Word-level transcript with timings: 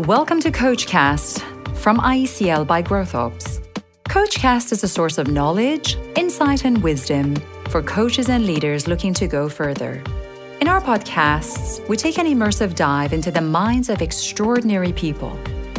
Welcome 0.00 0.40
to 0.40 0.50
CoachCast 0.50 1.40
from 1.78 1.96
IECL 2.00 2.66
by 2.66 2.82
GrowthOps. 2.82 3.66
CoachCast 4.10 4.70
is 4.72 4.84
a 4.84 4.88
source 4.88 5.16
of 5.16 5.28
knowledge, 5.28 5.96
insight, 6.16 6.66
and 6.66 6.82
wisdom 6.82 7.34
for 7.70 7.80
coaches 7.80 8.28
and 8.28 8.44
leaders 8.44 8.86
looking 8.86 9.14
to 9.14 9.26
go 9.26 9.48
further. 9.48 10.04
In 10.60 10.68
our 10.68 10.82
podcasts, 10.82 11.88
we 11.88 11.96
take 11.96 12.18
an 12.18 12.26
immersive 12.26 12.74
dive 12.74 13.14
into 13.14 13.30
the 13.30 13.40
minds 13.40 13.88
of 13.88 14.02
extraordinary 14.02 14.92
people 14.92 15.34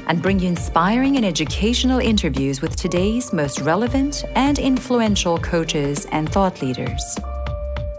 and 0.08 0.20
bring 0.20 0.40
you 0.40 0.48
inspiring 0.48 1.18
and 1.18 1.26
educational 1.26 2.00
interviews 2.00 2.60
with 2.60 2.76
today's 2.76 3.32
most 3.32 3.62
relevant 3.62 4.26
and 4.34 4.58
influential 4.58 5.38
coaches 5.38 6.08
and 6.12 6.28
thought 6.28 6.60
leaders. 6.64 7.20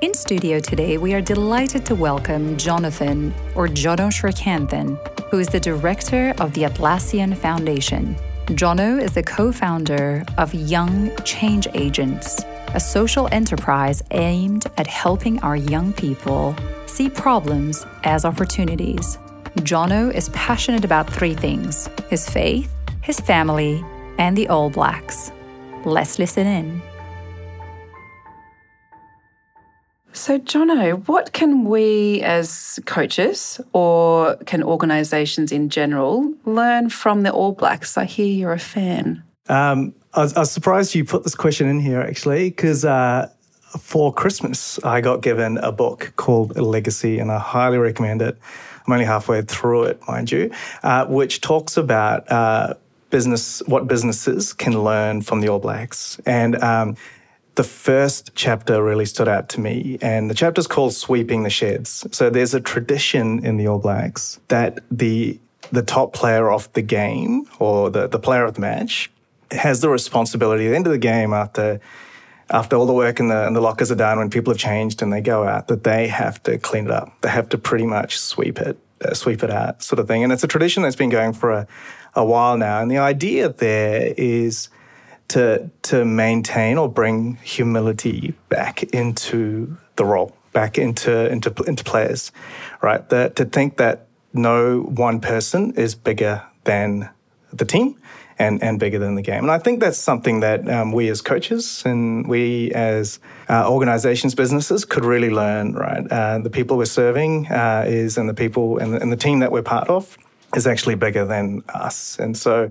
In 0.00 0.14
studio 0.14 0.58
today, 0.58 0.98
we 0.98 1.14
are 1.14 1.20
delighted 1.20 1.86
to 1.86 1.94
welcome 1.94 2.56
Jonathan, 2.56 3.32
or 3.54 3.68
Jono 3.68 4.10
Srikanthan, 4.10 4.98
who 5.30 5.38
is 5.38 5.48
the 5.48 5.60
director 5.60 6.34
of 6.38 6.52
the 6.54 6.62
Atlassian 6.62 7.36
Foundation. 7.36 8.16
Jono 8.46 9.00
is 9.00 9.12
the 9.12 9.22
co 9.22 9.52
founder 9.52 10.24
of 10.38 10.54
Young 10.54 11.14
Change 11.24 11.68
Agents, 11.74 12.42
a 12.68 12.80
social 12.80 13.28
enterprise 13.30 14.02
aimed 14.10 14.66
at 14.78 14.86
helping 14.86 15.38
our 15.40 15.56
young 15.56 15.92
people 15.92 16.56
see 16.86 17.10
problems 17.10 17.84
as 18.04 18.24
opportunities. 18.24 19.18
Jono 19.58 20.14
is 20.14 20.30
passionate 20.30 20.84
about 20.84 21.12
three 21.12 21.34
things 21.34 21.90
his 22.08 22.28
faith, 22.28 22.72
his 23.02 23.20
family, 23.20 23.84
and 24.18 24.36
the 24.36 24.48
All 24.48 24.70
Blacks. 24.70 25.30
Let's 25.84 26.18
listen 26.18 26.46
in. 26.46 26.82
So, 30.18 30.36
Jono, 30.36 31.06
what 31.06 31.32
can 31.32 31.64
we 31.64 32.22
as 32.22 32.80
coaches 32.86 33.60
or 33.72 34.34
can 34.46 34.64
organisations 34.64 35.52
in 35.52 35.68
general 35.68 36.34
learn 36.44 36.90
from 36.90 37.22
the 37.22 37.30
All 37.30 37.52
Blacks? 37.52 37.96
I 37.96 38.04
hear 38.04 38.26
you're 38.26 38.52
a 38.52 38.58
fan. 38.58 39.22
Um, 39.48 39.94
I, 40.12 40.22
was, 40.22 40.34
I, 40.34 40.40
was, 40.40 40.50
surprised 40.50 40.96
you 40.96 41.04
put 41.04 41.22
this 41.22 41.36
question 41.36 41.68
in 41.68 41.78
here 41.78 42.00
actually, 42.00 42.50
because 42.50 42.84
uh, 42.84 43.30
for 43.78 44.12
Christmas 44.12 44.82
I 44.82 45.00
got 45.00 45.22
given 45.22 45.56
a 45.58 45.70
book 45.70 46.12
called 46.16 46.58
Legacy, 46.58 47.20
and 47.20 47.30
I 47.30 47.38
highly 47.38 47.78
recommend 47.78 48.20
it. 48.20 48.36
I'm 48.86 48.92
only 48.92 49.04
halfway 49.04 49.42
through 49.42 49.84
it, 49.84 50.00
mind 50.08 50.32
you, 50.32 50.50
uh, 50.82 51.06
which 51.06 51.42
talks 51.42 51.76
about 51.76 52.30
uh, 52.30 52.74
business, 53.10 53.62
what 53.66 53.86
businesses 53.86 54.52
can 54.52 54.82
learn 54.82 55.22
from 55.22 55.42
the 55.42 55.48
All 55.48 55.60
Blacks, 55.60 56.18
and 56.26 56.60
um, 56.60 56.96
the 57.58 57.64
first 57.64 58.30
chapter 58.36 58.80
really 58.84 59.04
stood 59.04 59.26
out 59.26 59.48
to 59.48 59.60
me, 59.60 59.98
and 60.00 60.30
the 60.30 60.34
chapter 60.34 60.60
is 60.60 60.68
called 60.68 60.94
"Sweeping 60.94 61.42
the 61.42 61.50
Sheds." 61.50 62.06
So 62.12 62.30
there's 62.30 62.54
a 62.54 62.60
tradition 62.60 63.44
in 63.44 63.56
the 63.56 63.66
All 63.66 63.80
Blacks 63.80 64.38
that 64.46 64.78
the 64.92 65.40
the 65.72 65.82
top 65.82 66.12
player 66.12 66.52
of 66.52 66.72
the 66.74 66.82
game 66.82 67.46
or 67.58 67.90
the, 67.90 68.06
the 68.06 68.20
player 68.20 68.44
of 68.44 68.54
the 68.54 68.60
match 68.60 69.10
has 69.50 69.80
the 69.80 69.88
responsibility 69.88 70.66
at 70.66 70.70
the 70.70 70.76
end 70.76 70.86
of 70.86 70.92
the 70.92 70.98
game 70.98 71.32
after 71.32 71.80
after 72.48 72.76
all 72.76 72.86
the 72.86 72.94
work 72.94 73.18
and 73.18 73.28
the, 73.28 73.46
and 73.46 73.56
the 73.56 73.60
lockers 73.60 73.90
are 73.90 73.96
done, 74.06 74.18
when 74.18 74.30
people 74.30 74.52
have 74.52 74.60
changed 74.60 75.02
and 75.02 75.12
they 75.12 75.20
go 75.20 75.42
out, 75.42 75.66
that 75.66 75.82
they 75.82 76.06
have 76.06 76.40
to 76.44 76.58
clean 76.58 76.84
it 76.84 76.92
up. 76.92 77.08
They 77.22 77.28
have 77.28 77.48
to 77.48 77.58
pretty 77.58 77.86
much 77.86 78.20
sweep 78.20 78.60
it, 78.60 78.78
uh, 79.04 79.14
sweep 79.14 79.42
it 79.42 79.50
out, 79.50 79.82
sort 79.82 79.98
of 79.98 80.06
thing. 80.06 80.22
And 80.22 80.32
it's 80.32 80.44
a 80.44 80.48
tradition 80.48 80.84
that's 80.84 80.96
been 80.96 81.10
going 81.10 81.32
for 81.32 81.50
a, 81.50 81.66
a 82.14 82.24
while 82.24 82.56
now. 82.56 82.80
And 82.80 82.88
the 82.88 82.98
idea 82.98 83.48
there 83.48 84.14
is 84.16 84.70
to 85.28 85.70
to 85.82 86.04
maintain 86.04 86.78
or 86.78 86.88
bring 86.88 87.36
humility 87.42 88.34
back 88.48 88.82
into 88.82 89.76
the 89.96 90.04
role, 90.04 90.36
back 90.52 90.78
into 90.78 91.30
into 91.30 91.52
into 91.66 91.84
players, 91.84 92.32
right? 92.82 93.08
That 93.08 93.36
to 93.36 93.44
think 93.44 93.76
that 93.76 94.06
no 94.32 94.80
one 94.80 95.20
person 95.20 95.72
is 95.74 95.94
bigger 95.94 96.42
than 96.64 97.10
the 97.52 97.64
team 97.64 97.96
and, 98.38 98.62
and 98.62 98.78
bigger 98.78 98.98
than 98.98 99.14
the 99.14 99.22
game. 99.22 99.42
And 99.44 99.50
I 99.50 99.58
think 99.58 99.80
that's 99.80 99.98
something 99.98 100.40
that 100.40 100.68
um, 100.70 100.92
we 100.92 101.08
as 101.08 101.20
coaches 101.20 101.82
and 101.84 102.28
we 102.28 102.70
as 102.72 103.18
uh, 103.48 103.68
organizations, 103.68 104.34
businesses 104.34 104.84
could 104.84 105.04
really 105.04 105.30
learn, 105.30 105.72
right? 105.72 106.06
Uh, 106.10 106.38
the 106.38 106.50
people 106.50 106.76
we're 106.76 106.84
serving 106.84 107.48
uh, 107.48 107.84
is, 107.86 108.16
and 108.18 108.28
the 108.28 108.34
people 108.34 108.78
and 108.78 108.94
the, 108.94 109.00
and 109.00 109.10
the 109.10 109.16
team 109.16 109.40
that 109.40 109.50
we're 109.50 109.62
part 109.62 109.88
of 109.88 110.16
is 110.54 110.66
actually 110.66 110.94
bigger 110.94 111.24
than 111.24 111.62
us. 111.74 112.18
And 112.18 112.36
so 112.36 112.70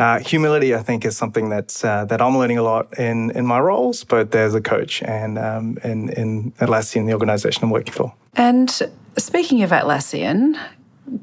uh, 0.00 0.18
humility, 0.20 0.74
I 0.74 0.82
think, 0.82 1.04
is 1.04 1.14
something 1.16 1.50
that's 1.50 1.84
uh, 1.84 2.06
that 2.06 2.22
I'm 2.22 2.36
learning 2.38 2.56
a 2.56 2.62
lot 2.62 2.98
in 2.98 3.30
in 3.32 3.44
my 3.44 3.60
roles, 3.60 4.02
both 4.02 4.34
as 4.34 4.54
a 4.54 4.60
coach 4.60 5.02
and 5.02 5.38
um, 5.38 5.78
in 5.84 6.08
in 6.14 6.52
Atlassian, 6.52 7.06
the 7.06 7.12
organisation 7.12 7.64
I'm 7.64 7.70
working 7.70 7.92
for. 7.92 8.14
And 8.34 8.70
speaking 9.18 9.62
of 9.62 9.70
Atlassian, 9.70 10.58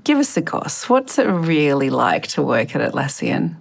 give 0.03 0.19
us 0.19 0.37
a 0.37 0.41
goss. 0.41 0.87
What's 0.89 1.17
it 1.17 1.25
really 1.25 1.89
like 1.89 2.27
to 2.27 2.43
work 2.43 2.75
at 2.75 2.81
Atlassian? 2.91 3.55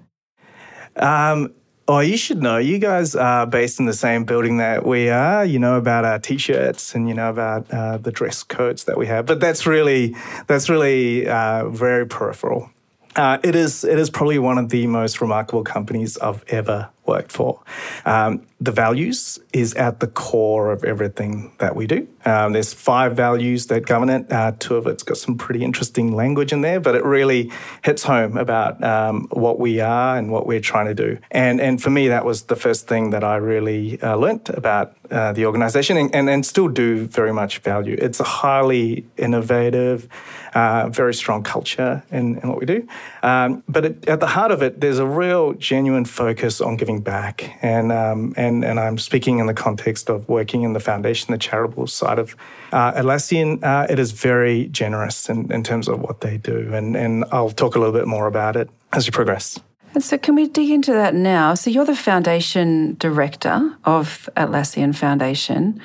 Um, 0.97 1.55
Oh, 1.88 2.00
you 2.00 2.16
should 2.16 2.43
know. 2.43 2.59
You 2.59 2.78
guys 2.78 3.15
are 3.15 3.47
based 3.47 3.78
in 3.78 3.87
the 3.87 3.93
same 3.93 4.25
building 4.25 4.56
that 4.56 4.84
we 4.84 5.09
are. 5.09 5.44
You 5.44 5.60
know 5.60 5.76
about 5.76 6.05
our 6.05 6.19
t-shirts 6.19 6.97
and 6.97 7.09
you 7.09 7.15
know 7.15 7.31
about 7.31 7.71
uh, 7.71 7.99
the 7.99 8.10
dress 8.10 8.43
codes 8.43 8.84
that 8.84 8.99
we 8.99 9.06
have. 9.06 9.25
But 9.25 9.38
that's 9.38 9.66
really 9.66 10.16
that's 10.49 10.69
really 10.69 11.28
uh, 11.28 11.69
very 11.69 12.05
peripheral. 12.05 12.71
Uh, 13.16 13.38
it 13.43 13.56
is 13.56 13.82
it 13.82 13.99
is 13.99 14.10
probably 14.10 14.38
one 14.38 14.59
of 14.59 14.69
the 14.69 14.87
most 14.87 15.22
remarkable 15.22 15.65
companies 15.65 16.19
I've 16.19 16.44
ever 16.49 16.91
worked 17.06 17.33
for. 17.33 17.62
Um, 18.05 18.47
the 18.59 18.72
values 18.72 19.39
is 19.53 19.75
at 19.75 20.00
the 20.00 20.06
core 20.06 20.72
of 20.72 20.83
everything 20.83 21.53
that 21.59 21.77
we 21.77 21.87
do. 21.87 22.09
Um, 22.25 22.55
there's 22.55 22.72
five 22.72 23.15
values 23.15 23.67
that 23.67 23.84
govern 23.84 24.09
it. 24.09 24.33
Uh, 24.33 24.53
two 24.59 24.77
of 24.77 24.87
it's 24.87 25.03
got 25.03 25.19
some 25.19 25.37
pretty 25.37 25.62
interesting 25.62 26.17
language 26.17 26.53
in 26.53 26.62
there, 26.62 26.81
but 26.81 26.94
it 26.94 27.05
really 27.05 27.53
hits 27.84 28.05
home 28.05 28.39
about 28.39 28.83
um, 28.83 29.28
what 29.31 29.61
we 29.61 29.81
are 29.81 30.17
and 30.17 30.33
what 30.33 30.47
we're 30.47 30.61
trying 30.61 30.87
to 30.87 30.94
do. 30.94 31.19
And 31.31 31.61
and 31.61 31.83
for 31.83 31.91
me, 31.91 32.09
that 32.09 32.25
was 32.25 32.44
the 32.44 32.56
first 32.56 32.89
thing 32.89 33.11
that 33.11 33.23
I 33.23 33.37
really 33.37 34.00
uh, 34.00 34.17
learnt 34.17 34.49
about 34.49 34.97
uh, 35.11 35.33
the 35.33 35.47
organization 35.47 35.97
and, 35.97 36.15
and, 36.15 36.28
and, 36.28 36.44
still 36.44 36.69
do 36.69 37.06
very 37.06 37.33
much 37.33 37.59
value. 37.59 37.97
It's 38.00 38.19
a 38.19 38.25
highly 38.25 39.06
innovative, 39.17 40.09
uh, 40.55 40.88
very 40.88 41.15
strong 41.15 41.44
culture 41.44 42.03
in, 42.11 42.38
in 42.38 42.49
what 42.49 42.59
we 42.59 42.67
do. 42.67 42.88
Um, 43.23 43.62
but 43.69 43.84
it, 43.84 44.09
at 44.09 44.21
the 44.21 44.27
heart 44.28 44.50
of 44.50 44.62
it, 44.62 44.81
there's 44.81 44.99
a 44.99 45.06
real 45.06 45.53
genuine 45.53 46.06
focus 46.06 46.61
on 46.61 46.77
giving 46.77 46.96
back. 47.01 47.59
And, 47.62 47.93
um, 47.93 48.34
and, 48.37 48.65
and 48.65 48.79
I'm 48.79 48.99
speaking 48.99 49.39
in 49.39 49.47
the 49.47 49.55
context 49.55 50.09
of 50.09 50.29
working 50.29 50.62
in 50.62 50.73
the 50.73 50.81
foundation, 50.81 51.33
the 51.33 51.39
charitable 51.39 51.87
side 51.87 52.19
of 52.19 52.37
uh, 52.73 52.93
Atlassian. 52.93 53.62
Uh, 53.62 53.87
it 53.89 53.99
is 53.99 54.12
very 54.12 54.67
generous 54.69 55.29
in, 55.29 55.51
in 55.53 55.62
terms 55.62 55.89
of 55.89 56.01
what 56.01 56.21
they 56.21 56.37
do. 56.37 56.73
And, 56.75 56.97
and 56.97 57.25
I'll 57.33 57.51
talk 57.51 57.77
a 57.77 57.79
little 57.79 57.95
bit 57.95 58.06
more 58.06 58.27
about 58.27 58.56
it 58.56 58.71
as 58.93 59.06
we 59.06 59.11
progress. 59.11 59.59
And 59.95 60.05
so, 60.05 60.19
can 60.19 60.35
we 60.35 60.47
dig 60.47 60.69
into 60.69 60.93
that 60.93 61.15
now? 61.15 61.55
So, 61.55 61.71
you're 61.71 61.87
the 61.87 61.97
foundation 61.97 62.97
director 62.99 63.75
of 63.87 64.29
Atlassian 64.37 64.95
Foundation. 64.95 65.81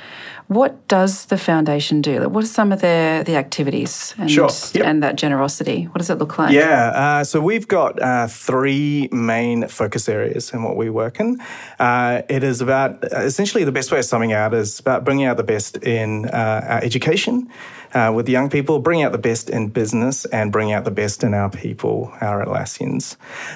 What 0.52 0.86
does 0.90 1.28
the 1.28 1.38
foundation 1.38 2.02
do? 2.02 2.28
What 2.28 2.44
are 2.44 2.48
some 2.48 2.74
of 2.74 2.82
their 2.82 3.24
the 3.24 3.38
activities 3.38 4.14
and, 4.18 4.30
sure. 4.30 4.50
yep. 4.74 4.86
and 4.86 5.02
that 5.02 5.16
generosity? 5.16 5.86
What 5.86 6.00
does 6.00 6.10
it 6.10 6.18
look 6.18 6.38
like? 6.38 6.52
Yeah, 6.52 6.92
uh, 6.94 7.24
so 7.24 7.40
we've 7.40 7.70
got 7.70 8.02
uh, 8.02 8.28
three 8.28 9.08
main 9.14 9.70
focus 9.70 10.10
areas 10.10 10.52
in 10.52 10.64
what 10.64 10.76
we 10.76 10.90
work 10.90 11.22
in. 11.22 11.40
Uh, 11.80 12.24
it 12.28 12.44
is 12.44 12.60
about 12.60 13.02
essentially 13.14 13.64
the 13.64 13.72
best 13.72 13.94
way 13.94 14.00
of 14.00 14.04
summing 14.04 14.34
out 14.34 14.54
is 14.54 14.78
about 14.78 15.06
bringing 15.06 15.26
out 15.26 15.38
the 15.38 15.44
best 15.44 15.78
in 15.78 16.26
uh, 16.26 16.66
our 16.68 16.84
education 16.84 17.48
uh, 17.94 18.12
with 18.14 18.28
young 18.30 18.50
people, 18.50 18.80
bring 18.80 19.04
out 19.04 19.12
the 19.12 19.18
best 19.18 19.50
in 19.50 19.70
business 19.70 20.26
and 20.26 20.52
bring 20.52 20.72
out 20.72 20.86
the 20.86 20.92
best 20.92 21.24
in 21.24 21.34
our 21.34 21.50
people, 21.50 22.14
our 22.22 22.46
Atlassians. 22.46 23.16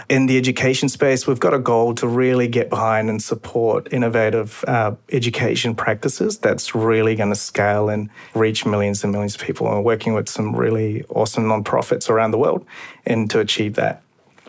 In 0.10 0.26
the 0.28 0.38
education 0.38 0.90
space, 0.90 1.28
we've 1.28 1.40
got 1.40 1.54
a 1.54 1.60
goal 1.60 1.96
to 1.96 2.08
really 2.08 2.48
get 2.48 2.70
behind 2.70 3.10
and 3.10 3.22
support 3.22 3.92
innovative 3.92 4.64
uh, 4.68 4.96
education 5.12 5.76
practices 5.76 6.38
that's 6.38 6.76
really 6.76 7.16
going 7.16 7.30
to 7.30 7.36
scale 7.36 7.90
and 7.90 8.10
reach 8.34 8.66
millions 8.66 9.04
and 9.04 9.12
millions 9.12 9.36
of 9.36 9.42
people. 9.42 9.68
And 9.68 9.78
we're 9.78 9.84
working 9.84 10.14
with 10.14 10.30
some 10.30 10.56
really 10.56 11.04
awesome 11.10 11.46
nonprofits 11.46 12.10
around 12.10 12.32
the 12.32 12.38
world 12.38 12.66
and 13.06 13.30
to 13.30 13.40
achieve 13.40 13.76
that. 13.76 14.05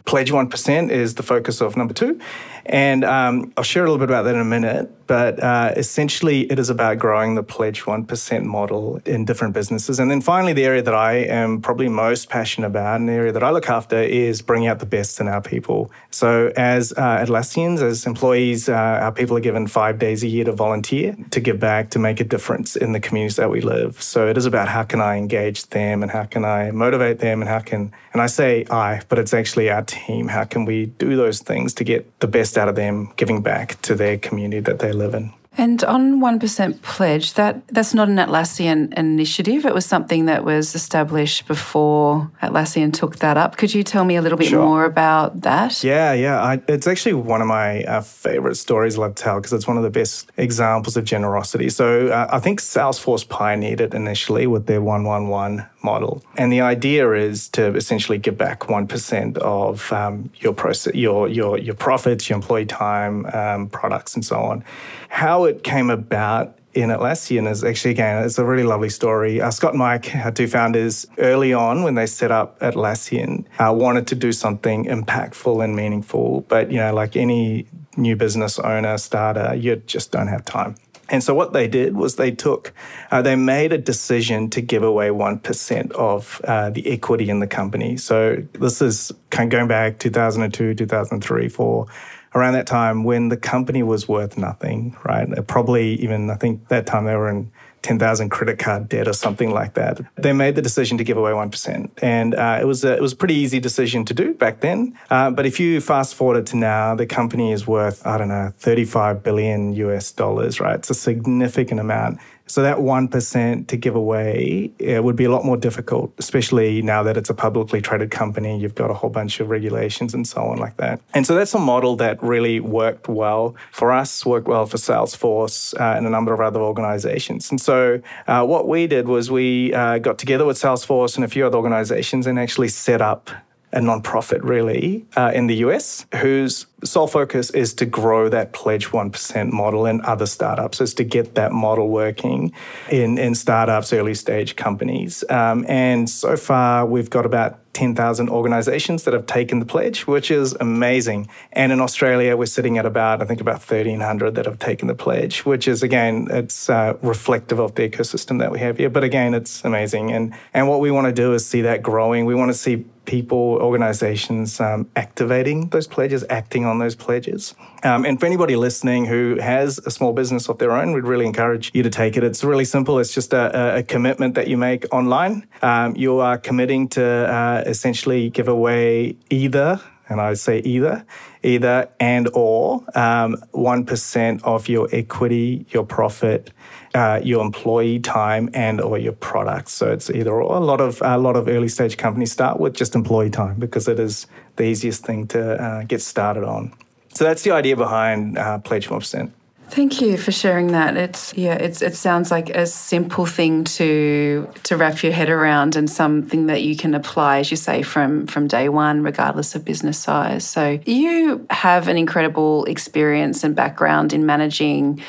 Pledge 0.06 0.30
1% 0.30 0.90
is 0.90 1.16
the 1.16 1.22
focus 1.22 1.60
of 1.60 1.76
number 1.76 1.92
two. 1.92 2.18
And 2.64 3.04
um, 3.04 3.52
I'll 3.56 3.64
share 3.64 3.84
a 3.84 3.86
little 3.86 3.98
bit 3.98 4.10
about 4.10 4.22
that 4.22 4.34
in 4.34 4.40
a 4.40 4.44
minute. 4.44 4.90
But 5.06 5.40
uh, 5.40 5.72
essentially, 5.76 6.50
it 6.50 6.58
is 6.58 6.68
about 6.68 6.98
growing 6.98 7.36
the 7.36 7.42
Pledge 7.42 7.82
1% 7.82 8.44
model 8.44 9.00
in 9.06 9.24
different 9.24 9.54
businesses. 9.54 10.00
And 10.00 10.10
then 10.10 10.20
finally, 10.20 10.52
the 10.52 10.64
area 10.64 10.82
that 10.82 10.94
I 10.94 11.14
am 11.14 11.60
probably 11.60 11.88
most 11.88 12.28
passionate 12.28 12.66
about 12.66 12.96
and 12.96 13.08
the 13.08 13.12
area 13.12 13.32
that 13.32 13.42
I 13.42 13.50
look 13.50 13.68
after 13.68 13.98
is 13.98 14.42
bringing 14.42 14.68
out 14.68 14.80
the 14.80 14.86
best 14.86 15.20
in 15.20 15.28
our 15.28 15.40
people. 15.40 15.92
So, 16.10 16.52
as 16.56 16.92
uh, 16.92 17.24
Atlassians, 17.24 17.82
as 17.82 18.04
employees, 18.06 18.68
uh, 18.68 18.72
our 18.72 19.12
people 19.12 19.36
are 19.36 19.40
given 19.40 19.68
five 19.68 19.98
days 19.98 20.24
a 20.24 20.28
year 20.28 20.44
to 20.44 20.52
volunteer, 20.52 21.16
to 21.30 21.40
give 21.40 21.60
back, 21.60 21.90
to 21.90 22.00
make 22.00 22.18
a 22.18 22.24
difference 22.24 22.74
in 22.74 22.92
the 22.92 23.00
communities 23.00 23.36
that 23.36 23.50
we 23.50 23.60
live. 23.60 24.02
So, 24.02 24.26
it 24.26 24.36
is 24.36 24.46
about 24.46 24.68
how 24.68 24.82
can 24.82 25.00
I 25.00 25.16
engage 25.16 25.68
them 25.68 26.02
and 26.02 26.10
how 26.10 26.24
can 26.24 26.44
I 26.44 26.72
motivate 26.72 27.20
them 27.20 27.42
and 27.42 27.48
how 27.48 27.60
can, 27.60 27.92
and 28.12 28.20
I 28.20 28.26
say 28.26 28.64
I, 28.70 29.02
but 29.08 29.20
it's 29.20 29.32
actually 29.32 29.70
our 29.70 29.82
team, 29.82 29.95
how 30.28 30.44
can 30.44 30.64
we 30.64 30.86
do 30.86 31.16
those 31.16 31.40
things 31.40 31.74
to 31.74 31.84
get 31.84 32.20
the 32.20 32.26
best 32.26 32.56
out 32.58 32.68
of 32.68 32.74
them 32.76 33.12
giving 33.16 33.42
back 33.42 33.80
to 33.82 33.94
their 33.94 34.18
community 34.18 34.60
that 34.60 34.78
they 34.78 34.92
live 34.92 35.14
in. 35.14 35.32
And 35.58 35.82
on 35.84 36.20
1% 36.20 36.82
pledge, 36.82 37.34
that, 37.34 37.66
that's 37.68 37.94
not 37.94 38.08
an 38.08 38.16
Atlassian 38.16 38.92
initiative. 38.94 39.64
It 39.64 39.74
was 39.74 39.86
something 39.86 40.26
that 40.26 40.44
was 40.44 40.74
established 40.74 41.46
before 41.46 42.30
Atlassian 42.42 42.92
took 42.92 43.16
that 43.16 43.36
up. 43.36 43.56
Could 43.56 43.74
you 43.74 43.82
tell 43.82 44.04
me 44.04 44.16
a 44.16 44.22
little 44.22 44.38
bit 44.38 44.48
sure. 44.48 44.62
more 44.62 44.84
about 44.84 45.42
that? 45.42 45.82
Yeah, 45.82 46.12
yeah. 46.12 46.42
I, 46.42 46.60
it's 46.68 46.86
actually 46.86 47.14
one 47.14 47.40
of 47.40 47.48
my 47.48 47.82
uh, 47.84 48.02
favorite 48.02 48.56
stories 48.56 48.98
I 48.98 49.02
love 49.02 49.14
to 49.14 49.22
tell 49.22 49.36
because 49.36 49.52
it's 49.52 49.66
one 49.66 49.76
of 49.76 49.82
the 49.82 49.90
best 49.90 50.30
examples 50.36 50.96
of 50.96 51.04
generosity. 51.04 51.70
So 51.70 52.08
uh, 52.08 52.28
I 52.30 52.38
think 52.38 52.60
Salesforce 52.60 53.26
pioneered 53.26 53.80
it 53.80 53.94
initially 53.94 54.46
with 54.46 54.66
their 54.66 54.82
111 54.82 55.64
model. 55.82 56.22
And 56.36 56.52
the 56.52 56.60
idea 56.60 57.12
is 57.12 57.48
to 57.50 57.74
essentially 57.74 58.18
give 58.18 58.36
back 58.36 58.60
1% 58.60 59.38
of 59.38 59.90
um, 59.92 60.30
your, 60.36 60.52
process, 60.52 60.94
your, 60.94 61.28
your, 61.28 61.56
your 61.56 61.74
profits, 61.74 62.28
your 62.28 62.36
employee 62.36 62.66
time, 62.66 63.24
um, 63.26 63.68
products, 63.68 64.14
and 64.14 64.24
so 64.24 64.36
on. 64.36 64.64
How 65.08 65.45
it 65.46 65.64
came 65.64 65.90
about 65.90 66.58
in 66.76 66.90
Atlassian 66.90 67.50
is 67.50 67.64
actually, 67.64 67.92
again, 67.92 68.22
it's 68.22 68.38
a 68.38 68.44
really 68.44 68.62
lovely 68.62 68.90
story. 68.90 69.40
Uh, 69.40 69.50
Scott 69.50 69.72
and 69.72 69.78
Mike, 69.78 70.14
our 70.14 70.30
two 70.30 70.46
founders, 70.46 71.06
early 71.18 71.54
on 71.54 71.82
when 71.82 71.94
they 71.94 72.06
set 72.06 72.30
up 72.30 72.58
Atlassian, 72.60 73.44
uh, 73.58 73.72
wanted 73.72 74.06
to 74.08 74.14
do 74.14 74.30
something 74.30 74.84
impactful 74.84 75.64
and 75.64 75.74
meaningful. 75.74 76.42
But, 76.42 76.70
you 76.70 76.76
know, 76.76 76.92
like 76.92 77.16
any 77.16 77.66
new 77.96 78.14
business 78.14 78.58
owner, 78.58 78.98
starter, 78.98 79.54
you 79.54 79.76
just 79.76 80.12
don't 80.12 80.28
have 80.28 80.44
time. 80.44 80.76
And 81.08 81.22
so 81.22 81.34
what 81.34 81.52
they 81.52 81.68
did 81.68 81.96
was 81.96 82.16
they 82.16 82.32
took, 82.32 82.74
uh, 83.10 83.22
they 83.22 83.36
made 83.36 83.72
a 83.72 83.78
decision 83.78 84.50
to 84.50 84.60
give 84.60 84.82
away 84.82 85.08
1% 85.08 85.92
of 85.92 86.40
uh, 86.44 86.70
the 86.70 86.86
equity 86.90 87.30
in 87.30 87.38
the 87.38 87.46
company. 87.46 87.96
So 87.96 88.44
this 88.52 88.82
is 88.82 89.12
kind 89.30 89.50
of 89.50 89.56
going 89.56 89.68
back 89.68 89.98
2002, 89.98 90.74
2003, 90.74 91.48
4 91.48 91.86
around 92.36 92.52
that 92.52 92.66
time 92.66 93.02
when 93.02 93.30
the 93.30 93.36
company 93.36 93.82
was 93.82 94.06
worth 94.06 94.36
nothing, 94.36 94.96
right? 95.04 95.26
Probably 95.46 95.94
even, 95.94 96.28
I 96.28 96.34
think 96.34 96.68
that 96.68 96.86
time 96.86 97.06
they 97.06 97.16
were 97.16 97.30
in 97.30 97.50
10,000 97.80 98.30
credit 98.30 98.58
card 98.58 98.88
debt 98.88 99.08
or 99.08 99.12
something 99.12 99.52
like 99.52 99.74
that. 99.74 100.00
They 100.16 100.32
made 100.32 100.54
the 100.54 100.62
decision 100.62 100.98
to 100.98 101.04
give 101.04 101.16
away 101.16 101.30
1%. 101.30 101.90
And 102.02 102.34
uh, 102.34 102.58
it, 102.60 102.64
was 102.64 102.84
a, 102.84 102.94
it 102.94 103.00
was 103.00 103.12
a 103.12 103.16
pretty 103.16 103.34
easy 103.34 103.60
decision 103.60 104.04
to 104.06 104.14
do 104.14 104.34
back 104.34 104.60
then. 104.60 104.98
Uh, 105.08 105.30
but 105.30 105.46
if 105.46 105.58
you 105.60 105.80
fast 105.80 106.14
forward 106.14 106.36
it 106.38 106.46
to 106.46 106.56
now, 106.56 106.94
the 106.94 107.06
company 107.06 107.52
is 107.52 107.66
worth, 107.66 108.06
I 108.06 108.18
don't 108.18 108.28
know, 108.28 108.52
35 108.58 109.22
billion 109.22 109.72
US 109.74 110.12
dollars, 110.12 110.60
right? 110.60 110.74
It's 110.74 110.90
a 110.90 110.94
significant 110.94 111.80
amount. 111.80 112.18
So 112.46 112.62
that 112.62 112.78
1% 112.78 113.66
to 113.66 113.76
give 113.76 113.96
away 113.96 114.70
would 114.80 115.16
be 115.16 115.24
a 115.24 115.30
lot 115.30 115.44
more 115.44 115.56
difficult, 115.56 116.12
especially 116.18 116.80
now 116.82 117.02
that 117.02 117.16
it's 117.16 117.30
a 117.30 117.34
publicly 117.34 117.80
traded 117.80 118.10
company. 118.10 118.58
You've 118.58 118.74
got 118.74 118.90
a 118.90 118.94
whole 118.94 119.10
bunch 119.10 119.40
of 119.40 119.50
regulations 119.50 120.14
and 120.14 120.26
so 120.26 120.42
on 120.42 120.58
like 120.58 120.76
that. 120.76 121.00
And 121.12 121.26
so 121.26 121.34
that's 121.34 121.54
a 121.54 121.58
model 121.58 121.96
that 121.96 122.22
really 122.22 122.60
worked 122.60 123.08
well 123.08 123.56
for 123.72 123.92
us, 123.92 124.24
worked 124.24 124.46
well 124.46 124.66
for 124.66 124.76
Salesforce 124.76 125.78
uh, 125.80 125.96
and 125.96 126.06
a 126.06 126.10
number 126.10 126.32
of 126.32 126.40
other 126.40 126.60
organizations. 126.60 127.50
And 127.50 127.60
so 127.60 128.00
uh, 128.26 128.44
what 128.44 128.68
we 128.68 128.86
did 128.86 129.08
was 129.08 129.30
we 129.30 129.72
uh, 129.74 129.98
got 129.98 130.18
together 130.18 130.44
with 130.44 130.56
Salesforce 130.56 131.16
and 131.16 131.24
a 131.24 131.28
few 131.28 131.46
other 131.46 131.56
organizations 131.56 132.26
and 132.26 132.38
actually 132.38 132.68
set 132.68 133.02
up 133.02 133.30
a 133.72 133.80
nonprofit 133.80 134.40
really 134.42 135.04
uh, 135.16 135.32
in 135.34 135.48
the 135.48 135.56
US 135.56 136.06
whose 136.16 136.66
sole 136.84 137.06
focus 137.06 137.50
is 137.50 137.74
to 137.74 137.86
grow 137.86 138.28
that 138.28 138.52
pledge 138.52 138.88
1% 138.88 139.52
model 139.52 139.86
in 139.86 140.00
other 140.02 140.26
startups, 140.26 140.80
is 140.80 140.94
to 140.94 141.04
get 141.04 141.34
that 141.34 141.52
model 141.52 141.88
working 141.88 142.52
in, 142.90 143.18
in 143.18 143.34
startups, 143.34 143.92
early 143.92 144.14
stage 144.14 144.56
companies. 144.56 145.24
Um, 145.28 145.64
and 145.68 146.08
so 146.08 146.36
far, 146.36 146.86
we've 146.86 147.10
got 147.10 147.26
about 147.26 147.60
10,000 147.72 148.30
organizations 148.30 149.04
that 149.04 149.12
have 149.12 149.26
taken 149.26 149.58
the 149.58 149.66
pledge, 149.66 150.06
which 150.06 150.30
is 150.30 150.54
amazing. 150.60 151.28
And 151.52 151.72
in 151.72 151.80
Australia, 151.80 152.34
we're 152.34 152.46
sitting 152.46 152.78
at 152.78 152.86
about, 152.86 153.20
I 153.20 153.26
think, 153.26 153.42
about 153.42 153.56
1,300 153.56 154.34
that 154.34 154.46
have 154.46 154.58
taken 154.58 154.88
the 154.88 154.94
pledge, 154.94 155.44
which 155.44 155.68
is, 155.68 155.82
again, 155.82 156.26
it's 156.30 156.70
uh, 156.70 156.96
reflective 157.02 157.58
of 157.58 157.74
the 157.74 157.86
ecosystem 157.86 158.38
that 158.38 158.50
we 158.50 158.60
have 158.60 158.78
here. 158.78 158.88
But 158.88 159.04
again, 159.04 159.34
it's 159.34 159.62
amazing. 159.62 160.10
And, 160.10 160.34
and 160.54 160.68
what 160.68 160.80
we 160.80 160.90
want 160.90 161.06
to 161.06 161.12
do 161.12 161.34
is 161.34 161.46
see 161.46 161.60
that 161.62 161.82
growing. 161.82 162.24
We 162.24 162.34
want 162.34 162.48
to 162.48 162.54
see 162.54 162.86
people, 163.06 163.58
organizations 163.60 164.60
um, 164.60 164.88
activating 164.96 165.68
those 165.68 165.86
pledges, 165.86 166.24
acting 166.28 166.64
on 166.64 166.78
those 166.78 166.94
pledges. 166.94 167.54
Um, 167.82 168.04
and 168.04 168.18
for 168.20 168.26
anybody 168.26 168.56
listening 168.56 169.06
who 169.06 169.36
has 169.40 169.78
a 169.78 169.90
small 169.90 170.12
business 170.12 170.48
of 170.48 170.58
their 170.58 170.72
own, 170.72 170.92
we'd 170.92 171.04
really 171.04 171.26
encourage 171.26 171.70
you 171.74 171.82
to 171.82 171.90
take 171.90 172.16
it. 172.16 172.24
It's 172.24 172.44
really 172.44 172.64
simple. 172.64 172.98
It's 172.98 173.14
just 173.14 173.32
a, 173.32 173.78
a 173.78 173.82
commitment 173.82 174.34
that 174.34 174.48
you 174.48 174.56
make 174.56 174.84
online. 174.92 175.46
Um, 175.62 175.96
you 175.96 176.18
are 176.18 176.36
committing 176.36 176.88
to 176.88 177.04
uh, 177.04 177.62
essentially 177.66 178.30
give 178.30 178.48
away 178.48 179.16
either 179.30 179.80
and 180.08 180.20
I 180.20 180.34
say 180.34 180.60
either, 180.60 181.04
either 181.42 181.88
and 181.98 182.28
or 182.32 182.84
um, 182.94 183.36
one 183.52 183.86
um, 183.88 184.40
of 184.44 184.68
your 184.68 184.88
equity, 184.92 185.66
your 185.70 185.84
profit, 185.84 186.52
uh, 186.96 187.20
your 187.22 187.44
employee 187.44 188.00
time, 188.00 188.48
and 188.54 188.80
or 188.80 188.96
your 188.98 189.12
products. 189.12 189.72
So 189.72 189.92
it's 189.92 190.08
either 190.10 190.32
or. 190.32 190.56
A 190.56 190.60
lot 190.60 190.80
of 190.80 191.02
a 191.02 191.18
lot 191.18 191.36
of 191.36 191.48
early 191.48 191.68
stage 191.68 191.96
companies 191.96 192.32
start 192.32 192.58
with 192.58 192.74
just 192.74 192.94
employee 192.94 193.30
time 193.30 193.56
because 193.58 193.86
it 193.92 193.98
is 194.00 194.26
the 194.56 194.64
easiest 194.64 195.04
thing 195.04 195.26
to 195.28 195.40
uh, 195.62 195.82
get 195.82 196.00
started 196.00 196.44
on. 196.44 196.72
So 197.14 197.24
that's 197.24 197.42
the 197.42 197.52
idea 197.52 197.76
behind 197.76 198.38
uh, 198.38 198.58
Pledge 198.58 198.90
One 198.90 199.00
Percent. 199.00 199.32
Thank 199.68 200.00
you 200.00 200.16
for 200.16 200.30
sharing 200.30 200.68
that. 200.68 200.96
It's 200.96 201.34
yeah, 201.36 201.54
it's 201.54 201.82
it 201.82 201.96
sounds 201.96 202.30
like 202.30 202.50
a 202.50 202.66
simple 202.66 203.26
thing 203.26 203.64
to 203.64 204.48
to 204.62 204.76
wrap 204.76 205.02
your 205.02 205.12
head 205.12 205.28
around 205.28 205.76
and 205.76 205.90
something 205.90 206.46
that 206.46 206.62
you 206.62 206.76
can 206.76 206.94
apply, 206.94 207.40
as 207.40 207.50
you 207.50 207.56
say, 207.56 207.82
from 207.82 208.26
from 208.26 208.46
day 208.46 208.68
one, 208.68 209.02
regardless 209.02 209.54
of 209.56 209.64
business 209.64 209.98
size. 209.98 210.46
So 210.46 210.78
you 210.86 211.44
have 211.50 211.88
an 211.88 211.96
incredible 211.96 212.64
experience 212.66 213.44
and 213.44 213.56
background 213.56 214.12
in 214.12 214.24
managing 214.24 215.02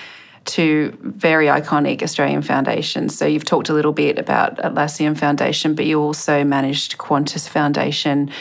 to 0.47 0.97
very 1.01 1.47
iconic 1.47 2.01
Australian 2.01 2.41
foundations. 2.41 3.17
So 3.17 3.25
you've 3.25 3.45
talked 3.45 3.69
a 3.69 3.73
little 3.73 3.94
bit 3.94 4.17
about 4.17 4.57
Atlassian 4.57 5.17
Foundation, 5.17 5.75
but 5.75 5.85
you 5.85 5.99
also 5.99 6.44
managed 6.44 6.97
Qantas 6.97 7.47
Foundation 7.47 8.31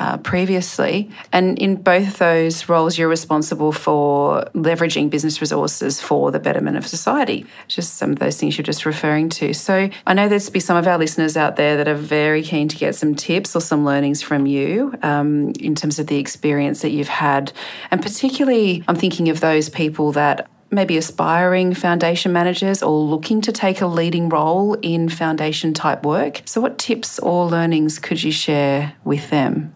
uh, 0.00 0.16
previously. 0.16 1.10
And 1.30 1.58
in 1.58 1.76
both 1.76 2.18
those 2.18 2.68
roles, 2.68 2.96
you're 2.96 3.08
responsible 3.08 3.70
for 3.70 4.42
leveraging 4.54 5.10
business 5.10 5.42
resources 5.42 6.00
for 6.00 6.30
the 6.30 6.38
betterment 6.38 6.78
of 6.78 6.86
society, 6.86 7.44
just 7.68 7.96
some 7.96 8.12
of 8.12 8.18
those 8.18 8.38
things 8.38 8.56
you're 8.56 8.64
just 8.64 8.86
referring 8.86 9.28
to. 9.28 9.52
So 9.52 9.90
I 10.06 10.14
know 10.14 10.26
there's 10.26 10.48
be 10.48 10.60
some 10.60 10.78
of 10.78 10.86
our 10.86 10.96
listeners 10.96 11.36
out 11.36 11.56
there 11.56 11.76
that 11.76 11.86
are 11.86 11.94
very 11.94 12.42
keen 12.42 12.66
to 12.68 12.76
get 12.76 12.94
some 12.94 13.14
tips 13.14 13.54
or 13.54 13.60
some 13.60 13.84
learnings 13.84 14.22
from 14.22 14.46
you 14.46 14.94
um, 15.02 15.52
in 15.60 15.74
terms 15.74 15.98
of 15.98 16.06
the 16.06 16.18
experience 16.18 16.80
that 16.80 16.90
you've 16.90 17.08
had. 17.08 17.52
And 17.90 18.00
particularly, 18.00 18.82
I'm 18.88 18.96
thinking 18.96 19.28
of 19.28 19.40
those 19.40 19.68
people 19.68 20.12
that 20.12 20.48
maybe 20.70 20.96
aspiring 20.96 21.74
foundation 21.74 22.32
managers 22.32 22.82
or 22.82 22.98
looking 22.98 23.40
to 23.42 23.52
take 23.52 23.80
a 23.80 23.86
leading 23.86 24.28
role 24.28 24.74
in 24.82 25.08
foundation 25.08 25.74
type 25.74 26.04
work. 26.04 26.42
So, 26.44 26.60
what 26.60 26.78
tips 26.78 27.18
or 27.18 27.46
learnings 27.46 27.98
could 27.98 28.22
you 28.22 28.32
share 28.32 28.94
with 29.04 29.30
them? 29.30 29.74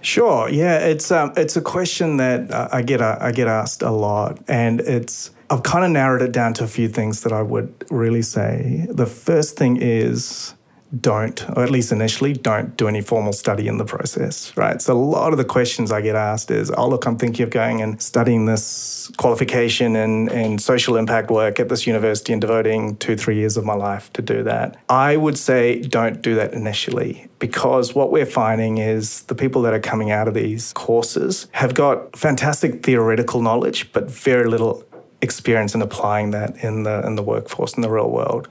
Sure. 0.00 0.50
Yeah, 0.50 0.80
it's 0.80 1.10
um, 1.10 1.32
it's 1.36 1.56
a 1.56 1.62
question 1.62 2.18
that 2.18 2.52
I 2.72 2.82
get 2.82 3.00
uh, 3.00 3.16
I 3.20 3.32
get 3.32 3.48
asked 3.48 3.80
a 3.82 3.90
lot, 3.90 4.38
and 4.48 4.80
it's 4.80 5.30
I've 5.48 5.62
kind 5.62 5.84
of 5.84 5.90
narrowed 5.90 6.20
it 6.20 6.32
down 6.32 6.52
to 6.54 6.64
a 6.64 6.66
few 6.66 6.88
things 6.88 7.22
that 7.22 7.32
I 7.32 7.40
would 7.40 7.72
really 7.90 8.22
say. 8.22 8.86
The 8.90 9.06
first 9.06 9.56
thing 9.56 9.78
is 9.80 10.54
don't, 11.00 11.48
or 11.56 11.64
at 11.64 11.70
least 11.70 11.92
initially, 11.92 12.32
don't 12.32 12.76
do 12.76 12.88
any 12.88 13.00
formal 13.00 13.32
study 13.32 13.68
in 13.68 13.78
the 13.78 13.84
process, 13.84 14.56
right? 14.56 14.80
So 14.80 14.94
a 14.94 14.98
lot 14.98 15.32
of 15.32 15.38
the 15.38 15.44
questions 15.44 15.90
I 15.90 16.00
get 16.00 16.16
asked 16.16 16.50
is, 16.50 16.70
oh, 16.70 16.88
look, 16.88 17.06
I'm 17.06 17.16
thinking 17.16 17.42
of 17.44 17.50
going 17.50 17.80
and 17.80 18.00
studying 18.00 18.46
this 18.46 19.10
qualification 19.16 19.96
and, 19.96 20.30
in 20.30 20.58
social 20.58 20.96
impact 20.96 21.30
work 21.30 21.60
at 21.60 21.68
this 21.68 21.86
university 21.86 22.32
and 22.32 22.40
devoting 22.40 22.96
two, 22.96 23.16
three 23.16 23.36
years 23.36 23.56
of 23.56 23.64
my 23.64 23.74
life 23.74 24.12
to 24.14 24.22
do 24.22 24.42
that. 24.42 24.76
I 24.88 25.16
would 25.16 25.38
say 25.38 25.80
don't 25.80 26.22
do 26.22 26.34
that 26.36 26.52
initially 26.52 27.28
because 27.38 27.94
what 27.94 28.10
we're 28.10 28.26
finding 28.26 28.78
is 28.78 29.22
the 29.22 29.34
people 29.34 29.62
that 29.62 29.74
are 29.74 29.80
coming 29.80 30.10
out 30.10 30.28
of 30.28 30.34
these 30.34 30.72
courses 30.72 31.46
have 31.52 31.74
got 31.74 32.16
fantastic 32.16 32.82
theoretical 32.82 33.42
knowledge, 33.42 33.92
but 33.92 34.10
very 34.10 34.48
little 34.48 34.84
experience 35.24 35.74
in 35.74 35.82
applying 35.82 36.30
that 36.30 36.62
in 36.62 36.82
the 36.82 37.04
in 37.06 37.16
the 37.16 37.22
workforce 37.22 37.74
in 37.74 37.82
the 37.82 37.90
real 37.90 38.10
world. 38.10 38.46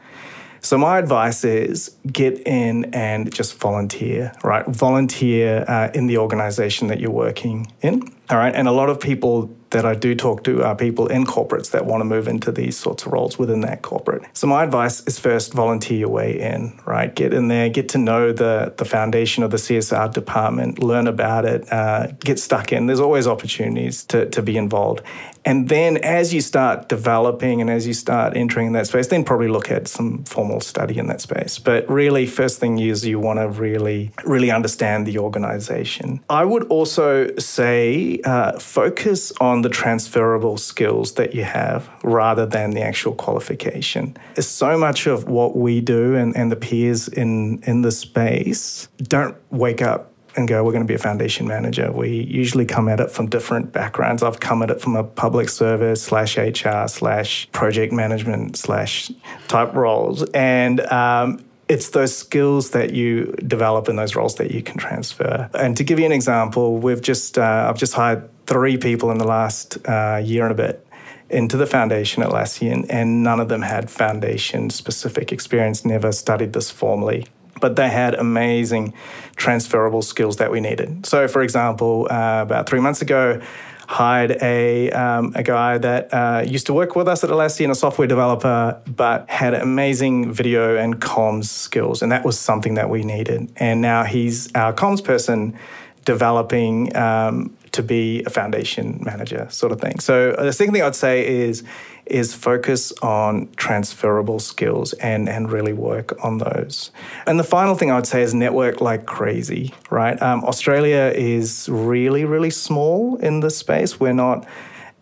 So 0.63 0.77
my 0.77 0.98
advice 0.98 1.43
is 1.43 1.91
get 2.08 2.39
in 2.48 2.86
and 2.93 3.34
just 3.34 3.60
volunteer, 3.60 4.32
right? 4.46 4.65
Volunteer 4.65 5.65
uh, 5.67 5.89
in 5.93 6.08
the 6.08 6.17
organization 6.17 6.88
that 6.88 7.01
you're 7.01 7.12
working 7.12 7.72
in. 7.82 8.01
All 8.29 8.38
right. 8.38 8.55
And 8.55 8.70
a 8.70 8.72
lot 8.72 8.89
of 8.89 8.98
people 8.98 9.53
that 9.74 9.86
I 9.86 9.94
do 9.94 10.15
talk 10.15 10.44
to 10.46 10.63
are 10.63 10.75
people 10.75 11.08
in 11.08 11.25
corporates 11.25 11.72
that 11.72 11.86
want 11.86 12.01
to 12.01 12.06
move 12.06 12.27
into 12.27 12.51
these 12.51 12.77
sorts 12.77 13.06
of 13.06 13.12
roles 13.12 13.38
within 13.38 13.62
that 13.62 13.82
corporate. 13.82 14.24
So 14.34 14.48
my 14.48 14.63
advice 14.63 15.06
is 15.06 15.20
first 15.20 15.53
volunteer 15.53 15.98
your 15.98 16.10
way 16.10 16.39
in, 16.39 16.80
right? 16.86 17.13
Get 17.13 17.34
in 17.34 17.50
there, 17.50 17.70
get 17.70 17.89
to 17.89 17.98
know 17.98 18.32
the 18.32 18.74
the 18.77 18.86
foundation 18.86 19.44
of 19.44 19.51
the 19.51 19.58
CSR 19.58 20.13
department, 20.13 20.82
learn 20.82 21.08
about 21.08 21.46
it, 21.46 21.72
uh, 21.72 22.08
get 22.20 22.39
stuck 22.39 22.72
in. 22.72 22.88
There's 22.88 23.00
always 23.00 23.27
opportunities 23.27 24.03
to, 24.06 24.30
to 24.30 24.42
be 24.42 24.58
involved. 24.58 25.01
And 25.46 25.68
then 25.68 25.98
as 25.98 26.34
you 26.34 26.42
start 26.42 26.88
developing 26.88 27.60
and 27.60 27.70
as 27.70 27.86
you 27.86 27.94
start 27.94 28.38
entering 28.38 28.72
that 28.74 28.88
space, 28.88 29.08
then 29.08 29.24
probably 29.25 29.50
look 29.50 29.70
at 29.70 29.88
some 29.88 30.24
formal 30.24 30.62
study 30.62 30.98
in 30.98 31.08
that 31.08 31.20
space. 31.20 31.60
But 31.60 31.89
really, 31.89 32.25
first 32.25 32.60
thing 32.60 32.80
is 32.80 33.06
you 33.06 33.20
want 33.20 33.39
to 33.39 33.50
really, 33.50 34.12
really 34.24 34.51
understand 34.51 35.06
the 35.06 35.18
organization. 35.18 36.22
I 36.30 36.46
would 36.46 36.63
also 36.68 37.36
say 37.38 38.22
uh, 38.24 38.58
focus 38.60 39.34
on 39.42 39.62
the 39.63 39.70
transferable 39.70 40.58
skills 40.58 41.13
that 41.13 41.34
you 41.34 41.43
have 41.43 41.89
rather 42.03 42.46
than 42.46 42.72
the 42.72 42.82
actual 42.82 43.13
qualification. 43.13 44.15
So 44.39 44.77
much 44.77 45.08
of 45.08 45.27
what 45.27 45.58
we 45.58 45.82
do 45.82 46.15
and, 46.15 46.36
and 46.38 46.51
the 46.51 46.55
peers 46.55 47.08
in, 47.08 47.62
in 47.63 47.82
the 47.82 47.91
space 47.91 48.88
don't 49.01 49.36
wake 49.50 49.82
up 49.82 50.13
and 50.36 50.48
go, 50.48 50.63
we're 50.63 50.72
going 50.72 50.84
to 50.84 50.88
be 50.88 50.96
a 50.96 51.00
foundation 51.00 51.48
manager. 51.48 51.91
We 51.91 52.24
usually 52.24 52.65
come 52.65 52.89
at 52.89 53.00
it 53.00 53.12
from 53.12 53.27
different 53.27 53.72
backgrounds. 53.72 54.24
I've 54.24 54.39
come 54.39 54.63
at 54.63 54.72
it 54.72 54.82
from 54.82 54.96
a 54.96 55.03
public 55.03 55.50
service 55.50 56.01
slash 56.01 56.38
HR 56.38 56.88
slash 56.88 57.50
project 57.51 57.93
management 57.93 58.58
slash 58.58 59.12
type 59.48 59.74
roles. 59.74 60.24
And 60.32 60.79
um, 60.82 61.43
it's 61.74 61.89
those 61.89 62.15
skills 62.15 62.70
that 62.70 62.94
you 62.94 63.34
develop 63.48 63.89
in 63.89 63.96
those 63.96 64.15
roles 64.15 64.36
that 64.36 64.51
you 64.51 64.62
can 64.62 64.77
transfer. 64.77 65.50
And 65.56 65.75
to 65.77 65.84
give 65.84 65.98
you 66.00 66.06
an 66.06 66.12
example, 66.12 66.77
we've 66.77 67.01
just 67.01 67.38
uh, 67.38 67.68
I've 67.68 67.80
just 67.86 67.94
hired 67.94 68.30
three 68.46 68.77
people 68.77 69.10
in 69.12 69.18
the 69.18 69.27
last 69.27 69.77
uh, 69.88 70.22
year 70.24 70.44
and 70.48 70.51
a 70.51 70.56
bit 70.65 70.86
into 71.30 71.58
the 71.58 71.65
foundation 71.65 72.22
at 72.22 72.30
Atlassian, 72.30 72.86
and 72.89 73.24
none 73.24 73.39
of 73.39 73.48
them 73.48 73.63
had 73.63 73.89
foundation 73.89 74.70
specific 74.70 75.32
experience, 75.32 75.84
never 75.84 76.12
studied 76.12 76.53
this 76.53 76.70
formally. 76.70 77.25
But 77.60 77.75
they 77.75 77.89
had 77.89 78.13
amazing 78.13 78.94
transferable 79.36 80.03
skills 80.03 80.36
that 80.38 80.51
we 80.51 80.60
needed. 80.60 81.08
So, 81.08 81.27
for 81.27 81.42
example, 81.42 82.08
uh, 82.12 82.44
about 82.44 82.70
three 82.70 82.82
months 82.82 83.01
ago, 83.01 83.42
hired 83.88 84.32
a, 84.42 84.90
um, 84.92 85.34
a 85.36 85.44
guy 85.44 85.78
that 85.78 86.13
uh, 86.13 86.44
used 86.46 86.66
to 86.68 86.74
work 86.74 86.96
with 86.96 87.08
us 87.08 87.24
at 87.24 87.30
Atlassian, 87.30 87.70
a 87.70 87.75
software 87.75 88.08
developer, 88.08 88.82
but 88.88 89.30
had 89.30 89.54
amazing 89.54 90.32
video 90.32 90.78
and 90.78 91.02
comms 91.02 91.46
skills. 91.46 92.02
And 92.02 92.12
that 92.12 92.25
was 92.25 92.40
something 92.40 92.75
that 92.75 92.90
we 92.90 93.04
needed. 93.04 93.52
And 93.58 93.82
now 93.82 94.04
he's 94.04 94.52
our 94.56 94.74
comms 94.74 95.04
person 95.04 95.58
developing 96.06 96.96
um, 96.96 97.56
to 97.72 97.82
be 97.82 98.24
a 98.25 98.30
foundation 98.30 99.02
manager, 99.04 99.48
sort 99.50 99.72
of 99.72 99.82
thing. 99.82 100.00
So 100.00 100.34
the 100.34 100.54
second 100.54 100.74
thing 100.74 100.84
I'd 100.84 100.96
say 100.96 101.25
is 101.25 101.63
is 102.05 102.33
focus 102.33 102.91
on 103.01 103.50
transferable 103.55 104.39
skills 104.39 104.93
and 104.93 105.29
and 105.29 105.51
really 105.51 105.74
work 105.74 106.13
on 106.24 106.38
those. 106.38 106.91
And 107.25 107.39
the 107.39 107.43
final 107.43 107.75
thing 107.75 107.91
I 107.91 107.95
would 107.95 108.07
say 108.07 108.22
is 108.22 108.33
network 108.33 108.81
like 108.81 109.05
crazy. 109.05 109.74
Right, 109.89 110.22
um, 110.22 110.43
Australia 110.43 111.12
is 111.15 111.69
really 111.69 112.25
really 112.25 112.51
small 112.51 113.15
in 113.17 113.39
this 113.39 113.57
space. 113.57 114.00
We're 114.00 114.13
not 114.13 114.45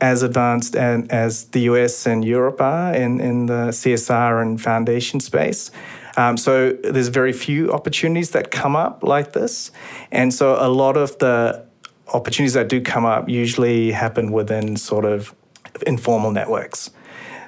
as 0.01 0.23
advanced 0.23 0.75
and, 0.75 1.09
as 1.11 1.45
the 1.49 1.61
US 1.61 2.07
and 2.07 2.25
Europe 2.25 2.59
are 2.59 2.93
in, 2.93 3.21
in 3.21 3.45
the 3.45 3.69
CSR 3.69 4.41
and 4.41 4.59
foundation 4.59 5.19
space. 5.19 5.69
Um, 6.17 6.37
so 6.37 6.71
there's 6.83 7.07
very 7.07 7.31
few 7.31 7.71
opportunities 7.71 8.31
that 8.31 8.51
come 8.51 8.75
up 8.75 9.03
like 9.03 9.33
this. 9.33 9.71
And 10.11 10.33
so 10.33 10.57
a 10.59 10.67
lot 10.67 10.97
of 10.97 11.17
the 11.19 11.65
opportunities 12.13 12.53
that 12.53 12.67
do 12.67 12.81
come 12.81 13.05
up 13.05 13.29
usually 13.29 13.91
happen 13.91 14.31
within 14.31 14.75
sort 14.75 15.05
of 15.05 15.33
informal 15.85 16.31
networks. 16.31 16.91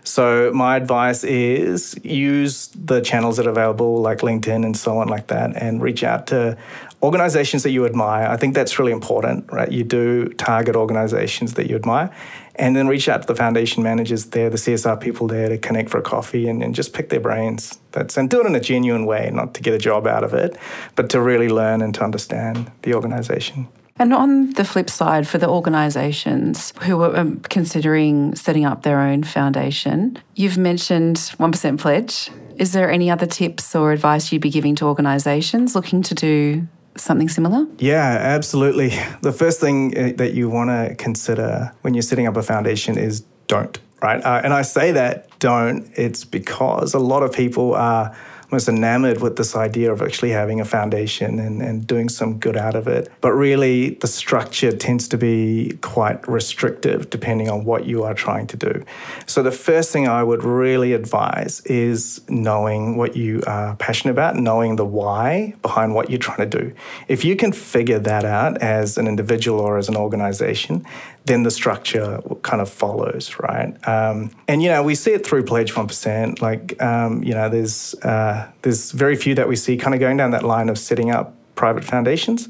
So 0.04 0.52
my 0.54 0.76
advice 0.76 1.24
is 1.24 1.98
use 2.04 2.68
the 2.76 3.00
channels 3.00 3.38
that 3.38 3.48
are 3.48 3.52
available, 3.52 4.02
like 4.02 4.20
LinkedIn 4.20 4.66
and 4.66 4.76
so 4.76 4.98
on, 4.98 5.08
like 5.08 5.28
that, 5.28 5.56
and 5.56 5.82
reach 5.82 6.04
out 6.04 6.28
to 6.28 6.58
organizations 7.02 7.64
that 7.64 7.72
you 7.72 7.86
admire. 7.86 8.28
I 8.28 8.36
think 8.36 8.54
that's 8.54 8.78
really 8.80 8.92
important, 8.92 9.52
right? 9.52 9.72
You 9.72 9.84
do 9.84 10.28
target 10.30 10.76
organizations 10.76 11.54
that 11.54 11.70
you 11.70 11.76
admire, 11.76 12.12
and 12.56 12.76
then 12.76 12.88
reach 12.88 13.08
out 13.08 13.22
to 13.22 13.28
the 13.28 13.36
foundation 13.36 13.82
managers 13.82 14.26
there, 14.28 14.50
the 14.50 14.58
CSR 14.58 15.00
people 15.00 15.28
there, 15.28 15.50
to 15.50 15.58
connect 15.58 15.90
for 15.90 16.00
a 16.00 16.02
coffee 16.02 16.48
and, 16.50 16.62
and 16.62 16.76
just 16.76 16.94
pick 16.94 17.10
their 17.10 17.22
brains. 17.22 17.80
That's 17.92 18.18
and 18.18 18.30
do 18.30 18.42
it 18.42 18.46
in 18.46 18.56
a 18.56 18.62
genuine 18.62 19.06
way, 19.06 19.30
not 19.34 19.54
to 19.54 19.62
get 19.62 19.74
a 19.74 19.80
job 19.80 20.06
out 20.06 20.24
of 20.24 20.34
it, 20.34 20.58
but 20.96 21.10
to 21.12 21.22
really 21.22 21.50
learn 21.50 21.82
and 21.82 21.96
to 21.96 22.04
understand 22.04 22.72
the 22.82 22.94
organization. 22.94 23.68
And 23.98 24.14
on 24.14 24.54
the 24.54 24.66
flip 24.66 24.90
side, 24.90 25.28
for 25.28 25.38
the 25.38 25.48
organisations 25.48 26.74
who 26.82 27.02
are 27.02 27.16
um, 27.16 27.40
considering 27.42 28.36
setting 28.36 28.66
up 28.66 28.84
their 28.84 29.00
own 29.00 29.24
foundation, 29.24 30.18
you've 30.36 30.58
mentioned 30.58 31.18
1% 31.18 31.80
pledge. 31.80 32.32
Is 32.58 32.74
there 32.74 32.90
any 32.90 33.10
other 33.10 33.26
tips 33.26 33.76
or 33.76 33.92
advice 33.92 34.32
you'd 34.32 34.42
be 34.42 34.50
giving 34.50 34.76
to 34.76 34.86
organisations 34.86 35.76
looking 35.76 36.02
to 36.04 36.16
do 36.16 36.68
something 36.96 37.30
similar? 37.30 37.66
Yeah, 37.78 38.18
absolutely. 38.20 38.94
The 39.22 39.32
first 39.32 39.60
thing 39.60 39.98
uh, 39.98 40.14
that 40.18 40.34
you 40.34 40.50
want 40.50 40.70
to 40.70 40.96
consider 40.96 41.74
when 41.82 41.94
you're 41.94 42.04
setting 42.04 42.28
up 42.28 42.38
a 42.38 42.44
foundation 42.44 42.98
is 42.98 43.22
don't, 43.48 43.78
right? 44.02 44.24
Uh, 44.24 44.42
and 44.44 44.54
I 44.54 44.62
say 44.62 44.92
that 44.92 45.28
don't, 45.40 45.90
it's 45.96 46.26
because 46.26 46.94
a 46.94 47.00
lot 47.00 47.24
of 47.24 47.32
people 47.32 47.76
are 47.76 48.16
was 48.54 48.70
enamored 48.70 49.20
with 49.20 49.36
this 49.36 49.56
idea 49.56 49.92
of 49.92 50.02
actually 50.02 50.30
having 50.30 50.62
a 50.62 50.66
foundation 50.66 51.40
and, 51.40 51.62
and 51.62 51.86
doing 51.86 52.08
some 52.08 52.40
good 52.40 52.56
out 52.56 52.76
of 52.76 52.88
it. 52.88 53.12
But 53.20 53.34
really, 53.34 53.96
the 53.96 54.08
structure 54.08 54.72
tends 54.72 55.08
to 55.10 55.18
be 55.18 55.78
quite 55.82 56.26
restrictive 56.28 57.10
depending 57.10 57.50
on 57.50 57.66
what 57.66 57.86
you 57.86 58.04
are 58.04 58.14
trying 58.14 58.48
to 58.48 58.58
do. 58.58 58.86
So, 59.26 59.44
the 59.44 59.52
first 59.52 59.92
thing 59.92 60.08
I 60.08 60.24
would 60.24 60.44
really 60.44 60.94
advise 60.94 61.62
is 61.66 62.22
knowing 62.30 62.96
what 62.96 63.16
you 63.18 63.42
are 63.48 63.76
passionate 63.76 64.12
about, 64.12 64.36
knowing 64.36 64.76
the 64.76 64.86
why 64.86 65.56
behind 65.62 65.96
what 65.96 66.10
you're 66.10 66.20
trying 66.20 66.50
to 66.50 66.58
do. 66.60 66.74
If 67.08 67.26
you 67.26 67.36
can 67.36 67.52
figure 67.52 68.00
that 68.00 68.24
out 68.24 68.58
as 68.60 68.98
an 68.98 69.08
individual 69.08 69.60
or 69.60 69.78
as 69.78 69.90
an 69.90 69.98
organization, 69.98 70.86
then 71.26 71.44
the 71.44 71.52
structure 71.52 72.20
kind 72.42 72.62
of 72.62 72.70
follows, 72.70 73.38
right? 73.40 73.76
Um, 73.88 74.32
and 74.48 74.62
you 74.62 74.70
know, 74.70 74.84
we 74.84 74.96
see 74.96 75.12
it 75.12 75.26
through 75.26 75.44
Pledge 75.44 75.76
One 75.76 75.88
Percent. 75.88 76.42
Like, 76.42 76.82
um, 76.82 77.24
you 77.24 77.34
know, 77.34 77.50
there's 77.50 77.96
uh, 78.04 78.52
there's 78.62 78.92
very 78.92 79.16
few 79.16 79.36
that 79.36 79.48
we 79.48 79.56
see 79.56 79.78
kind 79.78 79.94
of 79.94 80.00
going 80.00 80.18
down 80.18 80.32
that 80.32 80.44
line 80.44 80.70
of 80.70 80.78
setting 80.78 81.12
up 81.12 81.36
private 81.56 81.84
foundations. 81.84 82.50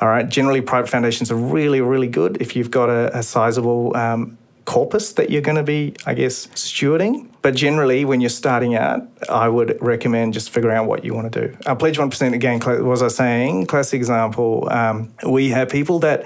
All 0.00 0.08
right, 0.08 0.28
generally, 0.28 0.60
private 0.60 0.88
foundations 0.88 1.30
are 1.30 1.36
really, 1.36 1.80
really 1.80 2.08
good 2.08 2.40
if 2.40 2.56
you've 2.56 2.70
got 2.70 2.88
a, 2.88 3.18
a 3.18 3.22
sizable 3.22 3.94
um, 3.96 4.38
corpus 4.64 5.12
that 5.14 5.30
you're 5.30 5.42
going 5.42 5.56
to 5.56 5.62
be, 5.62 5.94
I 6.06 6.14
guess, 6.14 6.46
stewarding. 6.48 7.28
But 7.42 7.54
generally, 7.54 8.04
when 8.04 8.20
you're 8.20 8.30
starting 8.30 8.74
out, 8.74 9.06
I 9.28 9.48
would 9.48 9.76
recommend 9.80 10.32
just 10.32 10.50
figuring 10.50 10.76
out 10.76 10.86
what 10.86 11.04
you 11.04 11.14
want 11.14 11.32
to 11.32 11.48
do. 11.48 11.56
Our 11.66 11.76
Pledge 11.76 11.98
1% 11.98 12.34
again, 12.34 12.60
was 12.84 13.02
I 13.02 13.08
saying, 13.08 13.66
classic 13.66 13.98
example, 13.98 14.68
um, 14.70 15.12
we 15.26 15.50
have 15.50 15.68
people 15.68 15.98
that 16.00 16.24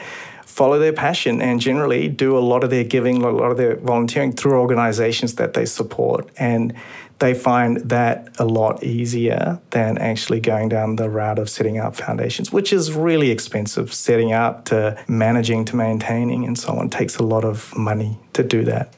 follow 0.55 0.79
their 0.79 0.93
passion 0.93 1.43
and 1.43 1.61
generally 1.61 2.07
do 2.07 2.39
a 2.39 2.45
lot 2.53 2.63
of 2.63 2.71
their 2.71 2.85
giving, 2.85 3.21
a 3.25 3.29
lot 3.29 3.51
of 3.51 3.57
their 3.57 3.75
volunteering 3.75 4.31
through 4.33 4.53
organizations 4.53 5.35
that 5.35 5.55
they 5.55 5.65
support. 5.65 6.31
And 6.39 6.73
they 7.19 7.35
find 7.35 7.79
that 7.79 8.29
a 8.39 8.45
lot 8.45 8.85
easier 8.85 9.61
than 9.71 9.99
actually 9.99 10.39
going 10.39 10.69
down 10.69 10.95
the 10.95 11.11
route 11.11 11.41
of 11.41 11.51
setting 11.51 11.79
up 11.79 11.97
foundations, 11.97 12.53
which 12.53 12.73
is 12.73 12.93
really 12.93 13.33
expensive. 13.33 13.93
Setting 13.93 14.33
up 14.33 14.65
to 14.67 14.97
managing 15.09 15.65
to 15.65 15.77
maintaining 15.77 16.45
and 16.45 16.57
so 16.57 16.73
on 16.79 16.89
takes 16.89 17.17
a 17.17 17.25
lot 17.25 17.45
of 17.45 17.77
money 17.77 18.17
to 18.35 18.45
do 18.45 18.63
that. 18.63 18.95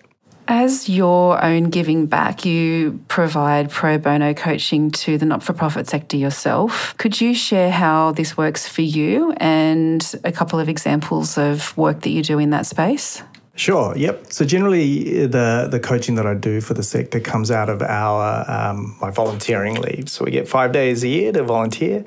As 0.49 0.89
your 0.89 1.45
own 1.45 1.71
giving 1.71 2.07
back, 2.07 2.45
you 2.45 3.01
provide 3.09 3.69
pro 3.69 3.99
bono 3.99 4.33
coaching 4.33 4.93
to 4.93 5.19
the 5.19 5.27
not 5.27 5.43
for 5.43 5.53
profit 5.53 5.89
sector 5.89 6.17
yourself. 6.17 6.95
Could 6.99 7.21
you 7.21 7.35
share 7.35 7.71
how 7.71 8.13
this 8.13 8.37
works 8.37 8.69
for 8.69 8.83
you 8.83 9.33
and 9.39 10.15
a 10.23 10.31
couple 10.31 10.61
of 10.61 10.69
examples 10.69 11.37
of 11.37 11.77
work 11.77 12.03
that 12.03 12.11
you 12.11 12.23
do 12.23 12.39
in 12.39 12.51
that 12.51 12.67
space? 12.67 13.23
Sure. 13.57 13.97
Yep. 13.97 14.33
So 14.33 14.45
generally, 14.45 15.27
the 15.27 15.67
the 15.69 15.81
coaching 15.81 16.15
that 16.17 16.27
I 16.27 16.35
do 16.35 16.61
for 16.61 16.75
the 16.75 16.83
sector 16.83 17.19
comes 17.19 17.51
out 17.51 17.69
of 17.69 17.83
our 17.83 18.45
um, 18.49 18.97
my 19.01 19.11
volunteering 19.11 19.81
leave. 19.81 20.09
So 20.09 20.25
we 20.25 20.31
get 20.31 20.47
five 20.47 20.73
days 20.73 21.03
a 21.03 21.09
year 21.09 21.33
to 21.33 21.43
volunteer, 21.43 22.05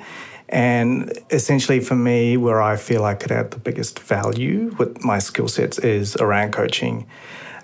and 0.48 1.12
essentially 1.32 1.80
for 1.80 1.96
me, 1.96 2.38
where 2.38 2.62
I 2.62 2.78
feel 2.78 3.04
I 3.04 3.16
could 3.16 3.32
add 3.32 3.52
the 3.52 3.60
biggest 3.60 4.00
value 4.00 4.76
with 4.78 5.04
my 5.04 5.20
skill 5.20 5.48
sets 5.48 5.80
is 5.80 6.16
around 6.18 6.54
coaching 6.54 7.08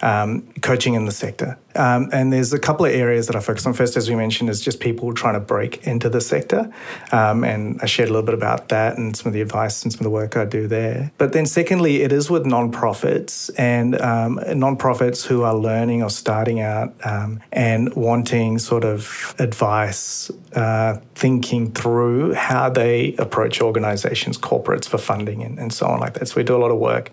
um, 0.01 0.41
coaching 0.61 0.93
in 0.93 1.05
the 1.05 1.11
sector. 1.11 1.57
Um, 1.75 2.09
and 2.13 2.31
there's 2.31 2.53
a 2.53 2.59
couple 2.59 2.85
of 2.85 2.93
areas 2.93 3.27
that 3.27 3.35
I 3.35 3.39
focus 3.39 3.65
on. 3.65 3.73
First, 3.73 3.97
as 3.97 4.09
we 4.09 4.15
mentioned, 4.15 4.49
is 4.49 4.61
just 4.61 4.79
people 4.79 5.13
trying 5.13 5.33
to 5.33 5.39
break 5.39 5.85
into 5.85 6.09
the 6.09 6.21
sector. 6.21 6.71
Um, 7.11 7.43
and 7.43 7.79
I 7.81 7.85
shared 7.85 8.09
a 8.09 8.13
little 8.13 8.25
bit 8.25 8.33
about 8.33 8.69
that 8.69 8.97
and 8.97 9.15
some 9.15 9.27
of 9.27 9.33
the 9.33 9.41
advice 9.41 9.83
and 9.83 9.91
some 9.91 9.99
of 9.99 10.03
the 10.03 10.09
work 10.09 10.37
I 10.37 10.45
do 10.45 10.67
there. 10.67 11.11
But 11.17 11.33
then, 11.33 11.45
secondly, 11.45 12.01
it 12.01 12.11
is 12.11 12.29
with 12.29 12.45
nonprofits 12.45 13.51
and 13.57 13.99
um, 14.01 14.39
nonprofits 14.39 15.25
who 15.25 15.43
are 15.43 15.55
learning 15.55 16.01
or 16.01 16.09
starting 16.09 16.61
out 16.61 16.93
um, 17.03 17.41
and 17.51 17.93
wanting 17.93 18.59
sort 18.59 18.85
of 18.85 19.35
advice, 19.39 20.31
uh, 20.53 20.99
thinking 21.13 21.71
through 21.71 22.33
how 22.33 22.69
they 22.69 23.15
approach 23.15 23.61
organizations, 23.61 24.37
corporates 24.37 24.87
for 24.87 24.97
funding, 24.97 25.43
and, 25.43 25.59
and 25.59 25.73
so 25.73 25.87
on 25.87 25.99
like 25.99 26.13
that. 26.13 26.27
So 26.27 26.35
we 26.37 26.43
do 26.43 26.55
a 26.55 26.57
lot 26.57 26.71
of 26.71 26.77
work 26.77 27.11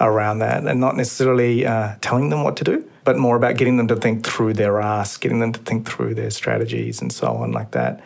around 0.00 0.40
that 0.40 0.64
and 0.66 0.80
not 0.80 0.96
necessarily 0.96 1.66
uh, 1.66 1.94
telling 2.00 2.30
them 2.30 2.42
what 2.42 2.56
to 2.56 2.64
do, 2.64 2.88
but 3.04 3.16
more 3.16 3.36
about 3.36 3.56
getting 3.56 3.76
them 3.76 3.88
to 3.88 3.96
think 3.96 4.26
through 4.26 4.54
their 4.54 4.80
ask, 4.80 5.20
getting 5.20 5.40
them 5.40 5.52
to 5.52 5.60
think 5.60 5.88
through 5.88 6.14
their 6.14 6.30
strategies 6.30 7.00
and 7.00 7.12
so 7.12 7.28
on 7.28 7.52
like 7.52 7.72
that. 7.72 8.02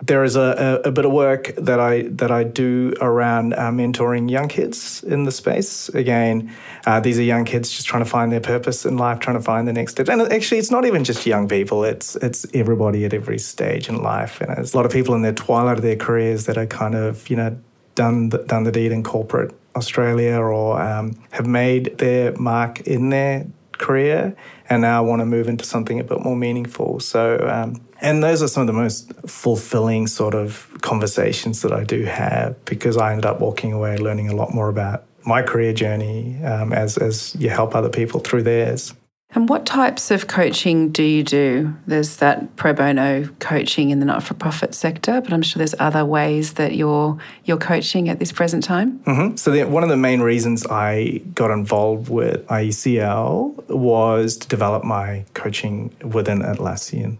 There 0.00 0.22
is 0.22 0.36
a, 0.36 0.80
a, 0.84 0.88
a 0.88 0.92
bit 0.92 1.04
of 1.04 1.10
work 1.10 1.52
that 1.56 1.80
I 1.80 2.02
that 2.02 2.30
I 2.30 2.44
do 2.44 2.94
around 3.00 3.54
uh, 3.54 3.70
mentoring 3.72 4.30
young 4.30 4.46
kids 4.46 5.02
in 5.02 5.24
the 5.24 5.32
space. 5.32 5.88
Again, 5.88 6.54
uh, 6.86 7.00
these 7.00 7.18
are 7.18 7.24
young 7.24 7.44
kids 7.44 7.72
just 7.72 7.88
trying 7.88 8.04
to 8.04 8.08
find 8.08 8.30
their 8.30 8.40
purpose 8.40 8.86
in 8.86 8.96
life, 8.96 9.18
trying 9.18 9.36
to 9.36 9.42
find 9.42 9.66
the 9.66 9.72
next 9.72 9.92
step. 9.92 10.08
And 10.08 10.22
actually, 10.32 10.58
it's 10.58 10.70
not 10.70 10.84
even 10.84 11.02
just 11.02 11.26
young 11.26 11.48
people; 11.48 11.82
it's 11.82 12.14
it's 12.14 12.46
everybody 12.54 13.04
at 13.06 13.12
every 13.12 13.40
stage 13.40 13.88
in 13.88 14.00
life. 14.00 14.40
And 14.40 14.56
there's 14.56 14.72
a 14.72 14.76
lot 14.76 14.86
of 14.86 14.92
people 14.92 15.16
in 15.16 15.22
their 15.22 15.32
twilight 15.32 15.78
of 15.78 15.82
their 15.82 15.96
careers 15.96 16.46
that 16.46 16.56
are 16.56 16.66
kind 16.66 16.94
of 16.94 17.28
you 17.28 17.34
know 17.34 17.58
done 17.96 18.28
the, 18.28 18.38
done 18.38 18.62
the 18.62 18.70
deed 18.70 18.92
in 18.92 19.02
corporate 19.02 19.52
Australia 19.76 20.36
or 20.36 20.80
um, 20.80 21.22
have 21.30 21.46
made 21.46 21.98
their 21.98 22.32
mark 22.36 22.80
in 22.80 23.10
their 23.10 23.46
career 23.72 24.36
and 24.68 24.82
now 24.82 25.02
want 25.04 25.20
to 25.20 25.26
move 25.26 25.48
into 25.48 25.64
something 25.64 26.00
a 26.00 26.04
bit 26.04 26.20
more 26.20 26.36
meaningful. 26.36 27.00
So, 27.00 27.46
um, 27.48 27.80
and 28.00 28.22
those 28.22 28.42
are 28.42 28.48
some 28.48 28.62
of 28.62 28.66
the 28.66 28.72
most 28.72 29.12
fulfilling 29.26 30.06
sort 30.06 30.34
of 30.34 30.68
conversations 30.82 31.62
that 31.62 31.72
I 31.72 31.84
do 31.84 32.04
have 32.04 32.62
because 32.64 32.96
I 32.96 33.12
ended 33.12 33.26
up 33.26 33.40
walking 33.40 33.72
away 33.72 33.96
learning 33.96 34.28
a 34.28 34.36
lot 34.36 34.52
more 34.52 34.68
about 34.68 35.04
my 35.24 35.42
career 35.42 35.72
journey 35.72 36.42
um, 36.44 36.72
as, 36.72 36.96
as 36.96 37.34
you 37.36 37.50
help 37.50 37.74
other 37.74 37.90
people 37.90 38.20
through 38.20 38.42
theirs. 38.42 38.94
And 39.34 39.46
what 39.46 39.66
types 39.66 40.10
of 40.10 40.26
coaching 40.26 40.90
do 40.90 41.02
you 41.02 41.22
do? 41.22 41.74
There's 41.86 42.16
that 42.16 42.56
pro 42.56 42.72
bono 42.72 43.28
coaching 43.40 43.90
in 43.90 44.00
the 44.00 44.06
not-for-profit 44.06 44.74
sector, 44.74 45.20
but 45.20 45.34
I'm 45.34 45.42
sure 45.42 45.58
there's 45.58 45.74
other 45.78 46.04
ways 46.04 46.54
that 46.54 46.74
you're 46.74 47.18
you're 47.44 47.58
coaching 47.58 48.08
at 48.08 48.18
this 48.20 48.32
present 48.32 48.64
time. 48.64 49.00
Mm-hmm. 49.00 49.36
So 49.36 49.50
the, 49.50 49.64
one 49.64 49.82
of 49.82 49.90
the 49.90 49.98
main 49.98 50.22
reasons 50.22 50.66
I 50.66 51.20
got 51.34 51.50
involved 51.50 52.08
with 52.08 52.46
IECL 52.46 53.68
was 53.68 54.38
to 54.38 54.48
develop 54.48 54.82
my 54.82 55.26
coaching 55.34 55.94
within 56.02 56.40
Atlassian 56.40 57.18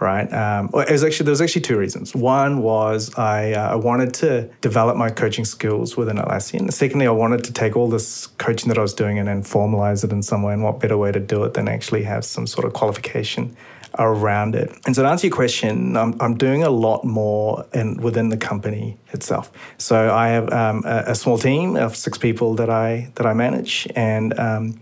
right? 0.00 0.30
Um, 0.32 0.70
it 0.74 0.90
was 0.90 1.04
actually 1.04 1.24
there 1.24 1.32
was 1.32 1.40
actually 1.40 1.62
two 1.62 1.78
reasons. 1.78 2.14
One 2.14 2.62
was 2.62 3.14
I 3.16 3.52
uh, 3.52 3.78
wanted 3.78 4.14
to 4.14 4.50
develop 4.60 4.96
my 4.96 5.10
coaching 5.10 5.44
skills 5.44 5.96
within 5.96 6.16
Atlassian. 6.16 6.72
Secondly, 6.72 7.06
I 7.06 7.10
wanted 7.10 7.44
to 7.44 7.52
take 7.52 7.76
all 7.76 7.88
this 7.88 8.26
coaching 8.38 8.68
that 8.68 8.78
I 8.78 8.82
was 8.82 8.94
doing 8.94 9.18
and 9.18 9.28
then 9.28 9.42
formalize 9.42 10.04
it 10.04 10.12
in 10.12 10.22
some 10.22 10.42
way. 10.42 10.52
And 10.52 10.62
what 10.62 10.80
better 10.80 10.96
way 10.96 11.12
to 11.12 11.20
do 11.20 11.44
it 11.44 11.54
than 11.54 11.68
actually 11.68 12.02
have 12.04 12.24
some 12.24 12.46
sort 12.46 12.66
of 12.66 12.72
qualification 12.72 13.56
around 13.98 14.54
it. 14.54 14.70
And 14.84 14.94
so 14.94 15.02
to 15.02 15.08
answer 15.08 15.26
your 15.26 15.36
question, 15.36 15.96
I'm, 15.96 16.20
I'm 16.20 16.36
doing 16.36 16.62
a 16.62 16.70
lot 16.70 17.04
more 17.04 17.66
in, 17.72 17.96
within 17.96 18.28
the 18.28 18.36
company 18.36 18.98
itself. 19.12 19.50
So 19.78 20.12
I 20.12 20.28
have 20.28 20.52
um, 20.52 20.82
a, 20.84 21.04
a, 21.08 21.14
small 21.14 21.38
team 21.38 21.76
of 21.76 21.96
six 21.96 22.18
people 22.18 22.54
that 22.56 22.68
I 22.68 23.10
that 23.14 23.26
I 23.26 23.32
manage, 23.32 23.88
and 23.96 24.38
um, 24.38 24.80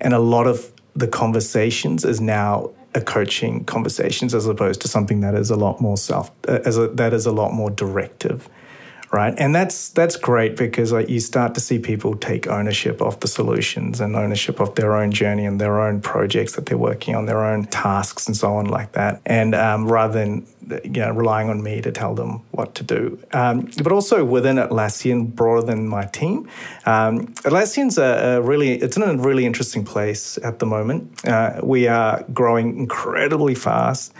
and 0.00 0.14
a 0.14 0.18
lot 0.18 0.46
of 0.46 0.72
the 0.94 1.06
conversations 1.06 2.04
is 2.04 2.20
now 2.20 2.70
a 2.96 3.00
coaching 3.00 3.62
conversations 3.64 4.34
as 4.34 4.46
opposed 4.46 4.80
to 4.80 4.88
something 4.88 5.20
that 5.20 5.34
is 5.34 5.50
a 5.50 5.56
lot 5.56 5.80
more 5.80 5.98
self 5.98 6.30
uh, 6.48 6.58
as 6.64 6.78
a, 6.78 6.88
that 6.88 7.12
is 7.12 7.26
a 7.26 7.32
lot 7.32 7.52
more 7.52 7.70
directive 7.70 8.48
right 9.16 9.34
and 9.38 9.54
that's 9.54 9.88
that's 9.90 10.16
great 10.16 10.56
because 10.56 10.92
like 10.92 11.08
you 11.08 11.20
start 11.20 11.54
to 11.54 11.60
see 11.60 11.78
people 11.78 12.16
take 12.16 12.46
ownership 12.46 13.00
of 13.00 13.18
the 13.20 13.28
solutions 13.28 14.00
and 14.00 14.14
ownership 14.14 14.60
of 14.60 14.74
their 14.74 14.94
own 14.94 15.10
journey 15.10 15.44
and 15.44 15.60
their 15.60 15.80
own 15.80 16.00
projects 16.00 16.54
that 16.54 16.66
they're 16.66 16.84
working 16.90 17.14
on 17.14 17.26
their 17.26 17.42
own 17.44 17.64
tasks 17.64 18.26
and 18.26 18.36
so 18.36 18.48
on 18.56 18.66
like 18.66 18.92
that 18.92 19.20
and 19.26 19.54
um, 19.54 19.88
rather 19.88 20.12
than 20.12 20.46
you 20.68 21.00
know, 21.00 21.10
relying 21.12 21.48
on 21.48 21.62
me 21.62 21.80
to 21.80 21.92
tell 21.92 22.14
them 22.14 22.42
what 22.50 22.74
to 22.74 22.82
do. 22.82 23.18
Um, 23.32 23.70
but 23.82 23.92
also 23.92 24.24
within 24.24 24.56
Atlassian, 24.56 25.34
broader 25.34 25.66
than 25.66 25.88
my 25.88 26.06
team, 26.06 26.48
um, 26.86 27.28
Atlassian's 27.44 27.98
a, 27.98 28.38
a, 28.38 28.42
really 28.42 28.72
it's 28.72 28.96
in 28.96 29.02
a 29.02 29.16
really 29.16 29.46
interesting 29.46 29.84
place 29.84 30.38
at 30.42 30.58
the 30.58 30.66
moment. 30.66 31.26
Uh, 31.26 31.60
we 31.62 31.86
are 31.86 32.24
growing 32.32 32.78
incredibly 32.78 33.54
fast. 33.54 34.12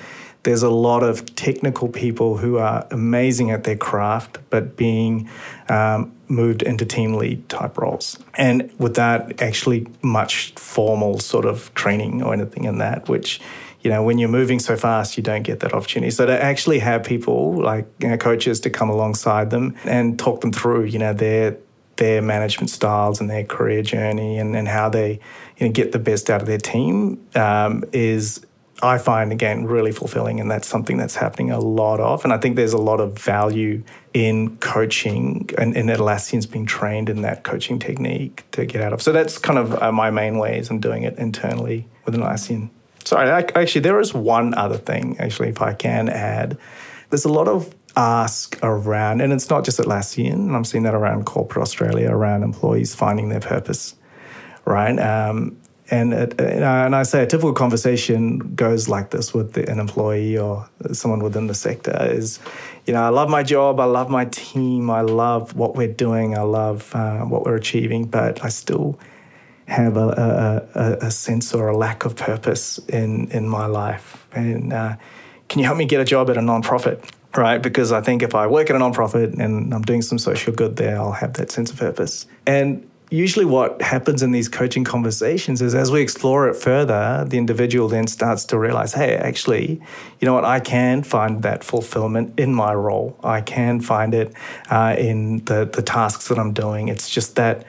There's 0.46 0.62
a 0.62 0.70
lot 0.70 1.02
of 1.02 1.34
technical 1.34 1.88
people 1.88 2.36
who 2.36 2.56
are 2.58 2.86
amazing 2.92 3.50
at 3.50 3.64
their 3.64 3.76
craft, 3.76 4.38
but 4.48 4.76
being 4.76 5.28
um, 5.68 6.12
moved 6.28 6.62
into 6.62 6.86
team 6.86 7.14
lead 7.14 7.48
type 7.48 7.76
roles. 7.76 8.16
And 8.34 8.72
without 8.78 9.42
actually 9.42 9.88
much 10.02 10.52
formal 10.52 11.18
sort 11.18 11.46
of 11.46 11.74
training 11.74 12.22
or 12.22 12.32
anything 12.32 12.62
in 12.62 12.78
that, 12.78 13.08
which 13.08 13.40
you 13.80 13.90
know, 13.90 14.04
when 14.04 14.18
you're 14.18 14.28
moving 14.28 14.60
so 14.60 14.76
fast, 14.76 15.16
you 15.16 15.22
don't 15.24 15.42
get 15.42 15.58
that 15.60 15.72
opportunity. 15.72 16.12
So 16.12 16.26
to 16.26 16.40
actually 16.40 16.78
have 16.78 17.02
people 17.02 17.60
like 17.60 17.88
you 17.98 18.08
know, 18.08 18.16
coaches 18.16 18.60
to 18.60 18.70
come 18.70 18.88
alongside 18.88 19.50
them 19.50 19.74
and 19.84 20.16
talk 20.16 20.42
them 20.42 20.52
through, 20.52 20.84
you 20.84 21.00
know, 21.00 21.12
their 21.12 21.56
their 21.96 22.22
management 22.22 22.70
styles 22.70 23.20
and 23.20 23.28
their 23.28 23.42
career 23.42 23.82
journey 23.82 24.38
and, 24.38 24.54
and 24.54 24.68
how 24.68 24.88
they 24.88 25.18
you 25.56 25.66
know, 25.66 25.72
get 25.72 25.90
the 25.90 25.98
best 25.98 26.30
out 26.30 26.40
of 26.40 26.46
their 26.46 26.58
team 26.58 27.26
um, 27.34 27.82
is 27.92 28.46
I 28.82 28.98
find 28.98 29.32
again 29.32 29.64
really 29.64 29.92
fulfilling, 29.92 30.38
and 30.38 30.50
that's 30.50 30.68
something 30.68 30.98
that's 30.98 31.16
happening 31.16 31.50
a 31.50 31.58
lot 31.58 31.98
of. 31.98 32.24
And 32.24 32.32
I 32.32 32.38
think 32.38 32.56
there's 32.56 32.74
a 32.74 32.78
lot 32.78 33.00
of 33.00 33.18
value 33.18 33.82
in 34.12 34.56
coaching, 34.58 35.48
and, 35.56 35.74
and 35.76 35.88
Atlassian's 35.88 36.46
being 36.46 36.66
trained 36.66 37.08
in 37.08 37.22
that 37.22 37.42
coaching 37.42 37.78
technique 37.78 38.44
to 38.52 38.66
get 38.66 38.82
out 38.82 38.92
of. 38.92 39.00
So 39.00 39.12
that's 39.12 39.38
kind 39.38 39.58
of 39.58 39.80
uh, 39.82 39.92
my 39.92 40.10
main 40.10 40.38
ways 40.38 40.68
I'm 40.70 40.80
doing 40.80 41.04
it 41.04 41.16
internally 41.16 41.88
with 42.04 42.14
an 42.14 42.20
Atlassian. 42.20 42.70
Sorry, 43.04 43.30
actually, 43.30 43.80
there 43.80 44.00
is 44.00 44.12
one 44.12 44.52
other 44.54 44.76
thing, 44.76 45.16
actually, 45.20 45.48
if 45.48 45.62
I 45.62 45.72
can 45.72 46.08
add. 46.08 46.58
There's 47.08 47.24
a 47.24 47.32
lot 47.32 47.48
of 47.48 47.74
ask 47.96 48.58
around, 48.62 49.22
and 49.22 49.32
it's 49.32 49.48
not 49.48 49.64
just 49.64 49.78
Atlassian, 49.78 50.32
and 50.34 50.56
I'm 50.56 50.64
seeing 50.64 50.84
that 50.84 50.94
around 50.94 51.24
corporate 51.24 51.62
Australia, 51.62 52.10
around 52.10 52.42
employees 52.42 52.94
finding 52.94 53.30
their 53.30 53.40
purpose, 53.40 53.94
right? 54.66 54.98
Um, 54.98 55.56
and 55.90 56.12
it, 56.12 56.40
and 56.40 56.96
I 56.96 57.02
say 57.04 57.22
a 57.22 57.26
typical 57.26 57.52
conversation 57.52 58.38
goes 58.54 58.88
like 58.88 59.10
this 59.10 59.32
with 59.32 59.52
the, 59.52 59.70
an 59.70 59.78
employee 59.78 60.36
or 60.36 60.68
someone 60.92 61.20
within 61.20 61.46
the 61.46 61.54
sector 61.54 61.96
is, 62.00 62.40
you 62.86 62.92
know, 62.92 63.02
I 63.02 63.10
love 63.10 63.28
my 63.28 63.42
job, 63.42 63.78
I 63.78 63.84
love 63.84 64.10
my 64.10 64.24
team, 64.24 64.90
I 64.90 65.02
love 65.02 65.54
what 65.54 65.76
we're 65.76 65.92
doing, 65.92 66.36
I 66.36 66.42
love 66.42 66.92
uh, 66.94 67.20
what 67.20 67.44
we're 67.44 67.56
achieving, 67.56 68.06
but 68.06 68.44
I 68.44 68.48
still 68.48 68.98
have 69.66 69.96
a, 69.96 70.68
a, 70.74 71.06
a, 71.06 71.10
sense 71.10 71.52
or 71.52 71.68
a 71.68 71.76
lack 71.76 72.04
of 72.04 72.14
purpose 72.14 72.78
in, 72.88 73.28
in 73.32 73.48
my 73.48 73.66
life. 73.66 74.26
And 74.32 74.72
uh, 74.72 74.96
can 75.48 75.58
you 75.60 75.64
help 75.64 75.78
me 75.78 75.84
get 75.86 76.00
a 76.00 76.04
job 76.04 76.30
at 76.30 76.36
a 76.36 76.40
nonprofit? 76.40 77.08
Right, 77.36 77.60
because 77.60 77.92
I 77.92 78.00
think 78.00 78.22
if 78.22 78.34
I 78.34 78.46
work 78.46 78.70
at 78.70 78.76
a 78.76 78.78
nonprofit 78.78 79.38
and 79.38 79.74
I'm 79.74 79.82
doing 79.82 80.02
some 80.02 80.18
social 80.18 80.52
good 80.52 80.76
there, 80.76 80.96
I'll 80.96 81.12
have 81.12 81.34
that 81.34 81.50
sense 81.50 81.70
of 81.70 81.76
purpose. 81.78 82.26
And 82.46 82.88
usually, 83.10 83.44
what 83.44 83.80
happens 83.82 84.22
in 84.22 84.32
these 84.32 84.48
coaching 84.48 84.84
conversations 84.84 85.62
is 85.62 85.74
as 85.74 85.90
we 85.90 86.00
explore 86.00 86.48
it 86.48 86.54
further, 86.54 87.24
the 87.26 87.38
individual 87.38 87.88
then 87.88 88.06
starts 88.06 88.44
to 88.46 88.58
realize, 88.58 88.94
hey, 88.94 89.16
actually, 89.16 89.80
you 90.20 90.26
know 90.26 90.34
what, 90.34 90.44
I 90.44 90.60
can 90.60 91.02
find 91.02 91.42
that 91.42 91.64
fulfillment 91.64 92.38
in 92.38 92.54
my 92.54 92.74
role. 92.74 93.18
I 93.22 93.40
can 93.40 93.80
find 93.80 94.14
it 94.14 94.32
uh, 94.70 94.96
in 94.98 95.44
the, 95.44 95.68
the 95.72 95.82
tasks 95.82 96.28
that 96.28 96.38
I'm 96.38 96.52
doing. 96.52 96.88
It's 96.88 97.08
just 97.08 97.36
that 97.36 97.64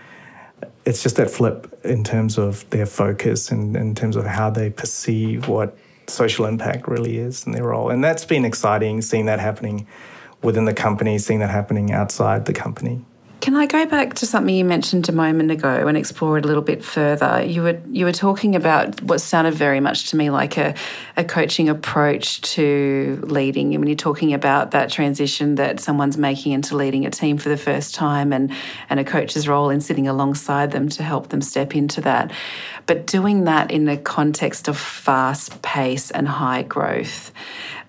it's 0.85 1.03
just 1.03 1.17
that 1.17 1.29
flip 1.29 1.79
in 1.83 2.03
terms 2.03 2.37
of 2.37 2.67
their 2.69 2.85
focus 2.85 3.51
and 3.51 3.75
in 3.75 3.93
terms 3.93 4.15
of 4.15 4.25
how 4.25 4.49
they 4.49 4.69
perceive 4.69 5.49
what 5.49 5.77
social 6.07 6.45
impact 6.45 6.87
really 6.87 7.17
is 7.17 7.45
in 7.45 7.51
their 7.51 7.65
role. 7.65 7.89
And 7.89 8.01
that's 8.01 8.23
been 8.23 8.45
exciting, 8.45 9.01
seeing 9.01 9.25
that 9.25 9.39
happening 9.39 9.85
within 10.41 10.63
the 10.63 10.73
company, 10.73 11.17
seeing 11.19 11.39
that 11.39 11.49
happening 11.49 11.91
outside 11.91 12.45
the 12.45 12.53
company. 12.53 13.03
Can 13.39 13.55
I 13.55 13.67
go 13.67 13.85
back 13.85 14.15
to 14.15 14.25
something 14.25 14.53
you 14.53 14.65
mentioned 14.65 15.07
a 15.09 15.11
moment 15.11 15.51
ago 15.51 15.87
and 15.87 15.95
explore 15.95 16.37
it 16.39 16.45
a 16.45 16.47
little 16.47 16.63
bit 16.63 16.83
further? 16.83 17.43
You 17.43 17.61
were 17.61 17.79
you 17.89 18.05
were 18.05 18.11
talking 18.11 18.55
about 18.55 19.01
what 19.03 19.21
sounded 19.21 19.53
very 19.53 19.79
much 19.79 20.09
to 20.09 20.17
me 20.17 20.31
like 20.31 20.57
a, 20.57 20.73
a 21.15 21.23
coaching 21.23 21.69
approach 21.69 22.41
to 22.53 23.21
leading. 23.23 23.73
And 23.73 23.81
when 23.81 23.89
you're 23.89 23.95
talking 23.95 24.33
about 24.33 24.71
that 24.71 24.89
transition 24.89 25.55
that 25.55 25.79
someone's 25.79 26.17
making 26.17 26.53
into 26.53 26.75
leading 26.75 27.05
a 27.05 27.11
team 27.11 27.37
for 27.37 27.49
the 27.49 27.57
first 27.57 27.93
time 27.93 28.33
and, 28.33 28.51
and 28.89 28.99
a 28.99 29.03
coach's 29.03 29.47
role 29.47 29.69
in 29.69 29.81
sitting 29.81 30.07
alongside 30.07 30.71
them 30.71 30.89
to 30.89 31.03
help 31.03 31.29
them 31.29 31.41
step 31.41 31.75
into 31.75 32.01
that. 32.01 32.31
But 32.87 33.05
doing 33.05 33.43
that 33.43 33.69
in 33.69 33.85
the 33.85 33.97
context 33.97 34.67
of 34.67 34.77
fast 34.77 35.61
pace 35.61 36.09
and 36.09 36.27
high 36.27 36.63
growth. 36.63 37.31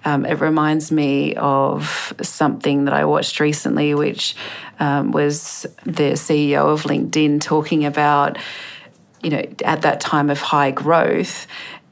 Um, 0.04 0.24
it 0.24 0.40
reminds 0.40 0.92
me 0.92 1.34
of 1.34 2.12
something 2.22 2.84
that 2.84 2.94
I 2.94 3.04
watched 3.04 3.40
recently, 3.40 3.94
which 3.94 4.36
um, 4.80 5.10
was 5.10 5.66
the 5.84 6.12
CEO 6.12 6.66
of 6.72 6.84
LinkedIn 6.84 7.40
talking 7.40 7.84
about, 7.84 8.38
you 9.22 9.30
know, 9.30 9.42
at 9.64 9.82
that 9.82 10.00
time 10.00 10.30
of 10.30 10.40
high 10.40 10.70
growth, 10.70 11.46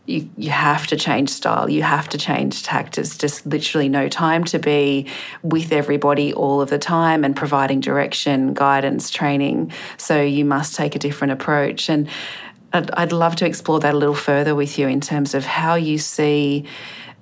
you, 0.06 0.30
you 0.36 0.50
have 0.50 0.86
to 0.86 0.96
change 0.96 1.30
style, 1.30 1.68
you 1.68 1.82
have 1.82 2.08
to 2.10 2.18
change 2.18 2.62
tactics. 2.62 3.18
Just 3.18 3.44
literally 3.44 3.88
no 3.88 4.08
time 4.08 4.44
to 4.44 4.58
be 4.58 5.08
with 5.42 5.72
everybody 5.72 6.32
all 6.32 6.60
of 6.60 6.70
the 6.70 6.78
time 6.78 7.24
and 7.24 7.34
providing 7.34 7.80
direction, 7.80 8.54
guidance, 8.54 9.10
training. 9.10 9.72
So 9.96 10.22
you 10.22 10.44
must 10.44 10.76
take 10.76 10.94
a 10.94 10.98
different 10.98 11.32
approach. 11.32 11.88
And 11.88 12.08
I'd, 12.72 12.90
I'd 12.92 13.12
love 13.12 13.36
to 13.36 13.46
explore 13.46 13.80
that 13.80 13.94
a 13.94 13.98
little 13.98 14.14
further 14.14 14.54
with 14.54 14.78
you 14.78 14.86
in 14.86 15.00
terms 15.00 15.34
of 15.34 15.44
how 15.44 15.74
you 15.74 15.98
see 15.98 16.66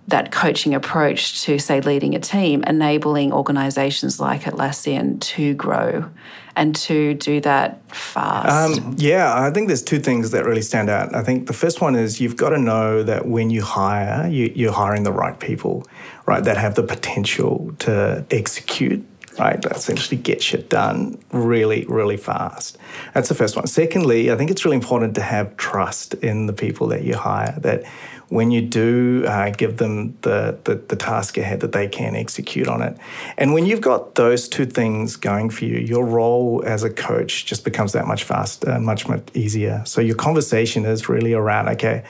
that 0.09 0.31
coaching 0.31 0.75
approach 0.75 1.43
to, 1.43 1.59
say, 1.59 1.81
leading 1.81 2.15
a 2.15 2.21
team, 2.21 2.63
enabling 2.65 3.33
organisations 3.33 4.21
like 4.21 4.43
Atlassian 4.43 5.19
to 5.21 5.55
grow 5.55 6.11
and 6.57 6.77
to 6.77 7.15
do 7.15 7.41
that 7.41 7.81
fast? 7.95 8.79
Um, 8.79 8.95
yeah, 8.99 9.35
I 9.35 9.51
think 9.51 9.69
there's 9.69 9.83
two 9.83 9.99
things 9.99 10.31
that 10.33 10.45
really 10.45 10.63
stand 10.63 10.91
out. 10.91 11.15
I 11.15 11.23
think 11.23 11.47
the 11.47 11.55
first 11.55 11.81
one 11.81 11.97
is 11.97 12.21
you've 12.21 12.37
got 12.37 12.51
to 12.51 12.59
know 12.59 13.03
that 13.03 13.27
when 13.27 13.51
you 13.51 13.63
hire, 13.63 14.29
you, 14.29 14.53
you're 14.55 14.73
hiring 14.73 15.05
the 15.05 15.13
right 15.13 15.39
people, 15.39 15.87
right, 16.27 16.45
that 16.45 16.59
have 16.59 16.75
the 16.75 16.83
potential 16.83 17.75
to 17.81 18.25
execute 18.31 19.05
right? 19.39 19.61
That 19.63 19.77
essentially 19.77 20.17
get 20.17 20.43
shit 20.43 20.71
done 20.71 21.19
really, 21.33 21.85
really 21.87 22.17
fast. 22.17 22.79
That's 23.15 23.29
the 23.29 23.35
first 23.35 23.57
one. 23.57 23.67
Secondly, 23.67 24.31
I 24.31 24.37
think 24.37 24.51
it's 24.51 24.65
really 24.65 24.77
important 24.77 25.15
to 25.17 25.23
have 25.23 25.57
trust 25.57 26.15
in 26.15 26.47
the 26.47 26.53
people 26.53 26.87
that 26.89 27.03
you 27.03 27.17
hire. 27.17 27.59
That 27.59 27.85
when 28.29 28.51
you 28.51 28.63
do 28.63 29.25
uh, 29.27 29.51
give 29.51 29.77
them 29.77 30.17
the, 30.23 30.59
the, 30.65 30.77
the 30.77 30.97
task 30.97 31.37
ahead, 31.37 31.61
that 31.61 31.73
they 31.73 31.89
can 31.89 32.17
execute 32.17 32.69
on 32.69 32.83
it. 32.83 32.97
And 33.37 33.53
when 33.53 33.67
you've 33.67 33.81
got 33.81 34.15
those 34.15 34.49
two 34.49 34.67
things 34.67 35.17
going 35.17 35.51
for 35.51 35.65
you, 35.65 35.79
your 35.79 36.05
role 36.05 36.63
as 36.67 36.83
a 36.83 36.91
coach 36.91 37.47
just 37.47 37.65
becomes 37.65 37.93
that 37.93 38.07
much 38.07 38.25
faster 38.25 38.71
and 38.71 38.85
much 38.85 39.07
much 39.09 39.23
easier. 39.35 39.83
So 39.87 40.01
your 40.01 40.17
conversation 40.17 40.85
is 40.85 41.09
really 41.09 41.33
around 41.33 41.69
okay, 41.69 42.05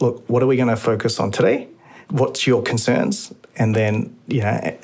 look, 0.00 0.28
what 0.28 0.42
are 0.42 0.46
we 0.46 0.56
going 0.56 0.68
to 0.68 0.76
focus 0.76 1.18
on 1.20 1.30
today? 1.30 1.68
What's 2.08 2.46
your 2.46 2.62
concerns? 2.62 3.32
And 3.56 3.74
then 3.74 4.16
you 4.26 4.42
know 4.42 4.78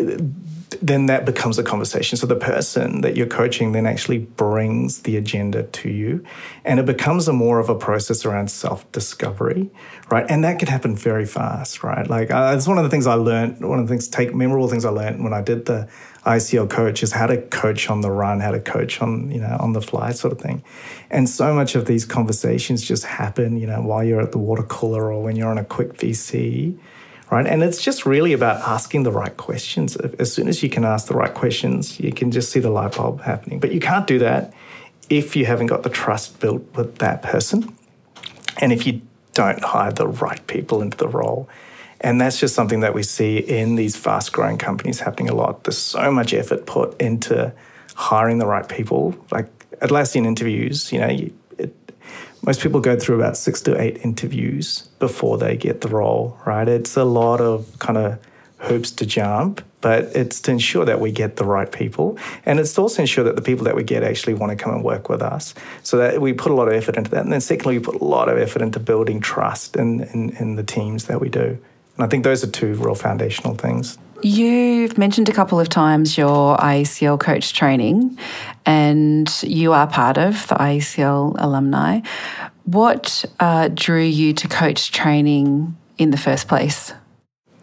then 0.80 1.06
that 1.06 1.24
becomes 1.24 1.58
a 1.58 1.62
conversation. 1.62 2.16
So 2.16 2.26
the 2.26 2.36
person 2.36 3.00
that 3.00 3.16
you're 3.16 3.26
coaching 3.26 3.72
then 3.72 3.86
actually 3.86 4.18
brings 4.18 5.00
the 5.00 5.16
agenda 5.16 5.64
to 5.64 5.88
you, 5.88 6.24
and 6.64 6.78
it 6.78 6.86
becomes 6.86 7.26
a 7.28 7.32
more 7.32 7.58
of 7.58 7.68
a 7.68 7.74
process 7.74 8.24
around 8.24 8.50
self 8.50 8.90
discovery, 8.92 9.70
right? 10.10 10.26
And 10.28 10.44
that 10.44 10.58
can 10.58 10.68
happen 10.68 10.94
very 10.94 11.24
fast, 11.24 11.82
right? 11.82 12.08
Like 12.08 12.30
uh, 12.30 12.54
it's 12.56 12.68
one 12.68 12.78
of 12.78 12.84
the 12.84 12.90
things 12.90 13.06
I 13.06 13.14
learned. 13.14 13.66
One 13.66 13.78
of 13.78 13.86
the 13.86 13.92
things, 13.92 14.08
take 14.08 14.34
memorable 14.34 14.68
things 14.68 14.84
I 14.84 14.90
learned 14.90 15.24
when 15.24 15.32
I 15.32 15.40
did 15.40 15.64
the 15.64 15.88
ICL 16.26 16.68
coach 16.68 17.02
is 17.02 17.12
how 17.12 17.26
to 17.26 17.40
coach 17.40 17.88
on 17.88 18.02
the 18.02 18.10
run, 18.10 18.40
how 18.40 18.50
to 18.50 18.60
coach 18.60 19.00
on 19.00 19.30
you 19.30 19.40
know 19.40 19.56
on 19.58 19.72
the 19.72 19.82
fly, 19.82 20.12
sort 20.12 20.32
of 20.32 20.40
thing. 20.40 20.62
And 21.10 21.28
so 21.28 21.54
much 21.54 21.74
of 21.74 21.86
these 21.86 22.04
conversations 22.04 22.82
just 22.82 23.04
happen, 23.04 23.56
you 23.56 23.66
know, 23.66 23.80
while 23.80 24.04
you're 24.04 24.20
at 24.20 24.32
the 24.32 24.38
water 24.38 24.64
cooler 24.64 25.12
or 25.12 25.22
when 25.22 25.36
you're 25.36 25.48
on 25.48 25.58
a 25.58 25.64
quick 25.64 25.94
VC 25.94 26.78
right? 27.30 27.46
And 27.46 27.62
it's 27.62 27.82
just 27.82 28.06
really 28.06 28.32
about 28.32 28.60
asking 28.62 29.02
the 29.02 29.12
right 29.12 29.36
questions. 29.36 29.96
As 29.96 30.32
soon 30.32 30.48
as 30.48 30.62
you 30.62 30.70
can 30.70 30.84
ask 30.84 31.08
the 31.08 31.14
right 31.14 31.32
questions, 31.32 32.00
you 32.00 32.12
can 32.12 32.30
just 32.30 32.50
see 32.50 32.60
the 32.60 32.70
light 32.70 32.96
bulb 32.96 33.22
happening. 33.22 33.60
But 33.60 33.72
you 33.72 33.80
can't 33.80 34.06
do 34.06 34.18
that 34.20 34.52
if 35.10 35.36
you 35.36 35.46
haven't 35.46 35.66
got 35.66 35.82
the 35.82 35.90
trust 35.90 36.40
built 36.40 36.62
with 36.74 36.98
that 36.98 37.22
person 37.22 37.76
and 38.60 38.72
if 38.72 38.86
you 38.86 39.02
don't 39.32 39.62
hire 39.62 39.92
the 39.92 40.06
right 40.06 40.44
people 40.46 40.82
into 40.82 40.96
the 40.96 41.08
role. 41.08 41.48
And 42.00 42.20
that's 42.20 42.38
just 42.38 42.54
something 42.54 42.80
that 42.80 42.94
we 42.94 43.02
see 43.02 43.38
in 43.38 43.76
these 43.76 43.96
fast 43.96 44.32
growing 44.32 44.58
companies 44.58 45.00
happening 45.00 45.28
a 45.28 45.34
lot. 45.34 45.64
There's 45.64 45.78
so 45.78 46.10
much 46.12 46.32
effort 46.32 46.66
put 46.66 47.00
into 47.00 47.52
hiring 47.94 48.38
the 48.38 48.46
right 48.46 48.68
people. 48.68 49.16
Like 49.30 49.46
Atlassian 49.80 50.24
interviews, 50.24 50.92
you 50.92 51.00
know, 51.00 51.08
you, 51.08 51.32
most 52.42 52.60
people 52.60 52.80
go 52.80 52.98
through 52.98 53.16
about 53.16 53.36
six 53.36 53.60
to 53.62 53.80
eight 53.80 53.98
interviews 54.04 54.88
before 54.98 55.38
they 55.38 55.56
get 55.56 55.80
the 55.80 55.88
role, 55.88 56.38
right? 56.46 56.68
It's 56.68 56.96
a 56.96 57.04
lot 57.04 57.40
of 57.40 57.78
kind 57.78 57.98
of 57.98 58.18
hoops 58.58 58.90
to 58.90 59.06
jump, 59.06 59.62
but 59.80 60.04
it's 60.16 60.40
to 60.42 60.50
ensure 60.50 60.84
that 60.84 61.00
we 61.00 61.12
get 61.12 61.36
the 61.36 61.44
right 61.44 61.70
people. 61.70 62.18
And 62.44 62.58
it's 62.58 62.74
to 62.74 62.80
also 62.82 63.02
ensure 63.02 63.24
that 63.24 63.36
the 63.36 63.42
people 63.42 63.64
that 63.64 63.76
we 63.76 63.84
get 63.84 64.02
actually 64.02 64.34
want 64.34 64.50
to 64.50 64.62
come 64.62 64.74
and 64.74 64.82
work 64.82 65.08
with 65.08 65.22
us. 65.22 65.54
So 65.82 65.98
that 65.98 66.20
we 66.20 66.32
put 66.32 66.50
a 66.50 66.54
lot 66.54 66.68
of 66.68 66.74
effort 66.74 66.96
into 66.96 67.10
that. 67.12 67.22
And 67.22 67.32
then 67.32 67.40
secondly, 67.40 67.78
we 67.78 67.84
put 67.84 68.00
a 68.00 68.04
lot 68.04 68.28
of 68.28 68.38
effort 68.38 68.62
into 68.62 68.80
building 68.80 69.20
trust 69.20 69.76
in, 69.76 70.02
in, 70.12 70.30
in 70.38 70.56
the 70.56 70.64
teams 70.64 71.06
that 71.06 71.20
we 71.20 71.28
do. 71.28 71.58
And 71.96 72.04
I 72.04 72.06
think 72.06 72.24
those 72.24 72.42
are 72.42 72.50
two 72.50 72.74
real 72.74 72.94
foundational 72.94 73.54
things. 73.54 73.98
You've 74.22 74.98
mentioned 74.98 75.28
a 75.28 75.32
couple 75.32 75.60
of 75.60 75.68
times 75.68 76.18
your 76.18 76.56
ICL 76.56 77.20
coach 77.20 77.52
training, 77.52 78.18
and 78.66 79.32
you 79.42 79.72
are 79.72 79.86
part 79.86 80.18
of 80.18 80.46
the 80.48 80.56
ICL 80.56 81.36
alumni. 81.38 82.00
What 82.64 83.24
uh, 83.38 83.68
drew 83.68 84.02
you 84.02 84.32
to 84.34 84.48
coach 84.48 84.90
training 84.90 85.76
in 85.98 86.10
the 86.10 86.16
first 86.16 86.48
place? 86.48 86.92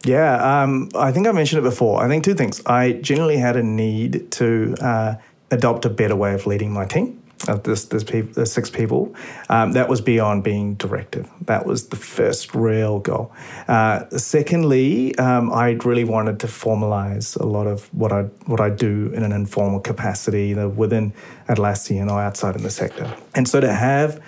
Yeah, 0.04 0.62
um, 0.62 0.90
I 0.96 1.12
think 1.12 1.28
I 1.28 1.32
mentioned 1.32 1.60
it 1.60 1.70
before. 1.70 2.02
I 2.04 2.08
think 2.08 2.24
two 2.24 2.36
things. 2.36 2.62
I 2.66 2.94
generally 2.94 3.38
had 3.38 3.58
a 3.58 3.64
need 3.64 4.32
to 4.34 4.76
uh, 4.80 5.16
adopt 5.52 5.84
a 5.86 5.90
better 5.90 6.16
way 6.16 6.34
of 6.34 6.48
leading 6.48 6.72
my 6.72 6.86
team 6.86 7.22
of 7.48 7.64
this, 7.64 7.86
this 7.86 8.04
people, 8.04 8.46
six 8.46 8.70
people, 8.70 9.14
um, 9.50 9.74
that 9.74 9.90
was 9.90 10.02
beyond 10.02 10.44
being 10.44 10.76
directive. 10.76 11.30
That 11.42 11.66
was 11.66 11.90
the 11.90 11.96
first 11.96 12.56
real 12.56 13.00
goal. 13.00 13.32
Uh, 13.68 14.10
secondly, 14.10 15.16
um, 15.18 15.52
I 15.52 15.72
really 15.84 16.04
wanted 16.04 16.40
to 16.40 16.48
formalize 16.48 17.40
a 17.40 17.46
lot 17.46 17.68
of 17.68 17.94
what 17.94 18.12
I 18.12 18.24
what 18.46 18.62
I 18.62 18.70
do 18.70 19.12
in 19.14 19.24
an 19.24 19.32
informal 19.32 19.80
capacity, 19.80 20.52
either 20.52 20.68
within 20.68 21.14
Atlassian 21.48 22.10
or 22.10 22.22
outside 22.22 22.56
in 22.56 22.64
the 22.64 22.70
sector. 22.70 23.16
And 23.34 23.48
so 23.48 23.60
to 23.60 23.74
have 23.74 24.22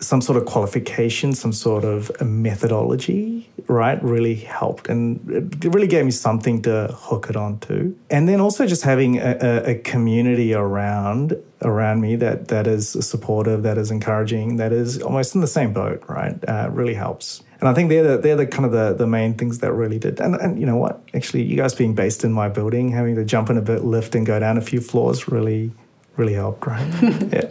some 0.00 0.20
sort 0.20 0.38
of 0.38 0.46
qualification, 0.46 1.34
some 1.34 1.52
sort 1.52 1.84
of 1.84 2.10
methodology, 2.20 3.48
right, 3.66 4.02
really 4.02 4.34
helped. 4.34 4.88
And 4.88 5.30
it 5.62 5.72
really 5.72 5.86
gave 5.86 6.04
me 6.04 6.10
something 6.10 6.62
to 6.62 6.88
hook 6.92 7.28
it 7.28 7.36
onto. 7.36 7.94
And 8.08 8.28
then 8.28 8.40
also 8.40 8.66
just 8.66 8.82
having 8.82 9.18
a, 9.18 9.62
a 9.66 9.74
community 9.76 10.54
around 10.54 11.36
around 11.62 12.00
me 12.00 12.16
that 12.16 12.48
that 12.48 12.66
is 12.66 12.88
supportive, 12.88 13.62
that 13.62 13.76
is 13.76 13.90
encouraging, 13.90 14.56
that 14.56 14.72
is 14.72 15.02
almost 15.02 15.34
in 15.34 15.42
the 15.42 15.46
same 15.46 15.74
boat, 15.74 16.02
right, 16.08 16.42
uh, 16.48 16.70
really 16.72 16.94
helps. 16.94 17.42
And 17.60 17.68
I 17.68 17.74
think 17.74 17.90
they're 17.90 18.16
the, 18.16 18.18
they're 18.18 18.36
the 18.36 18.46
kind 18.46 18.64
of 18.64 18.72
the, 18.72 18.94
the 18.94 19.06
main 19.06 19.34
things 19.34 19.58
that 19.58 19.72
really 19.74 19.98
did. 19.98 20.18
And, 20.20 20.34
and 20.36 20.58
you 20.58 20.64
know 20.64 20.78
what? 20.78 21.02
Actually, 21.12 21.42
you 21.42 21.56
guys 21.56 21.74
being 21.74 21.94
based 21.94 22.24
in 22.24 22.32
my 22.32 22.48
building, 22.48 22.92
having 22.92 23.16
to 23.16 23.24
jump 23.24 23.50
in 23.50 23.58
a 23.58 23.62
bit, 23.62 23.84
lift 23.84 24.14
and 24.14 24.24
go 24.24 24.40
down 24.40 24.56
a 24.56 24.62
few 24.62 24.80
floors 24.80 25.28
really, 25.28 25.70
really 26.16 26.32
helped, 26.32 26.66
right? 26.66 26.88
yeah. 27.02 27.50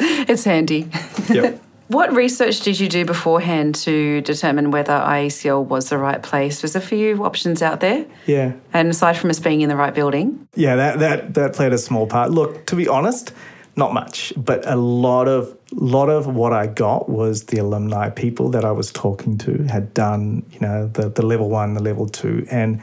It's 0.00 0.44
handy. 0.44 0.88
Yep. 1.28 1.60
What 1.88 2.14
research 2.14 2.60
did 2.60 2.80
you 2.80 2.88
do 2.88 3.04
beforehand 3.04 3.74
to 3.76 4.22
determine 4.22 4.70
whether 4.70 4.92
ICL 4.92 5.66
was 5.66 5.90
the 5.90 5.98
right 5.98 6.22
place? 6.22 6.62
There's 6.62 6.76
a 6.76 6.80
few 6.80 7.22
options 7.24 7.60
out 7.60 7.80
there. 7.80 8.06
Yeah. 8.26 8.54
And 8.72 8.88
aside 8.88 9.18
from 9.18 9.30
us 9.30 9.38
being 9.38 9.60
in 9.60 9.68
the 9.68 9.76
right 9.76 9.94
building? 9.94 10.48
Yeah, 10.54 10.76
that, 10.76 10.98
that, 11.00 11.34
that 11.34 11.52
played 11.52 11.72
a 11.74 11.78
small 11.78 12.06
part. 12.06 12.30
Look, 12.30 12.66
to 12.66 12.76
be 12.76 12.88
honest, 12.88 13.32
not 13.76 13.92
much, 13.92 14.32
but 14.36 14.66
a 14.66 14.76
lot 14.76 15.28
of 15.28 15.56
lot 15.72 16.08
of 16.08 16.26
what 16.28 16.52
I 16.52 16.68
got 16.68 17.08
was 17.08 17.44
the 17.46 17.58
alumni 17.58 18.08
people 18.08 18.48
that 18.50 18.64
I 18.64 18.70
was 18.70 18.92
talking 18.92 19.36
to 19.38 19.64
had 19.64 19.92
done, 19.92 20.44
you 20.52 20.60
know, 20.60 20.86
the, 20.86 21.08
the 21.08 21.26
level 21.26 21.50
one, 21.50 21.74
the 21.74 21.82
level 21.82 22.06
two, 22.06 22.46
and 22.50 22.80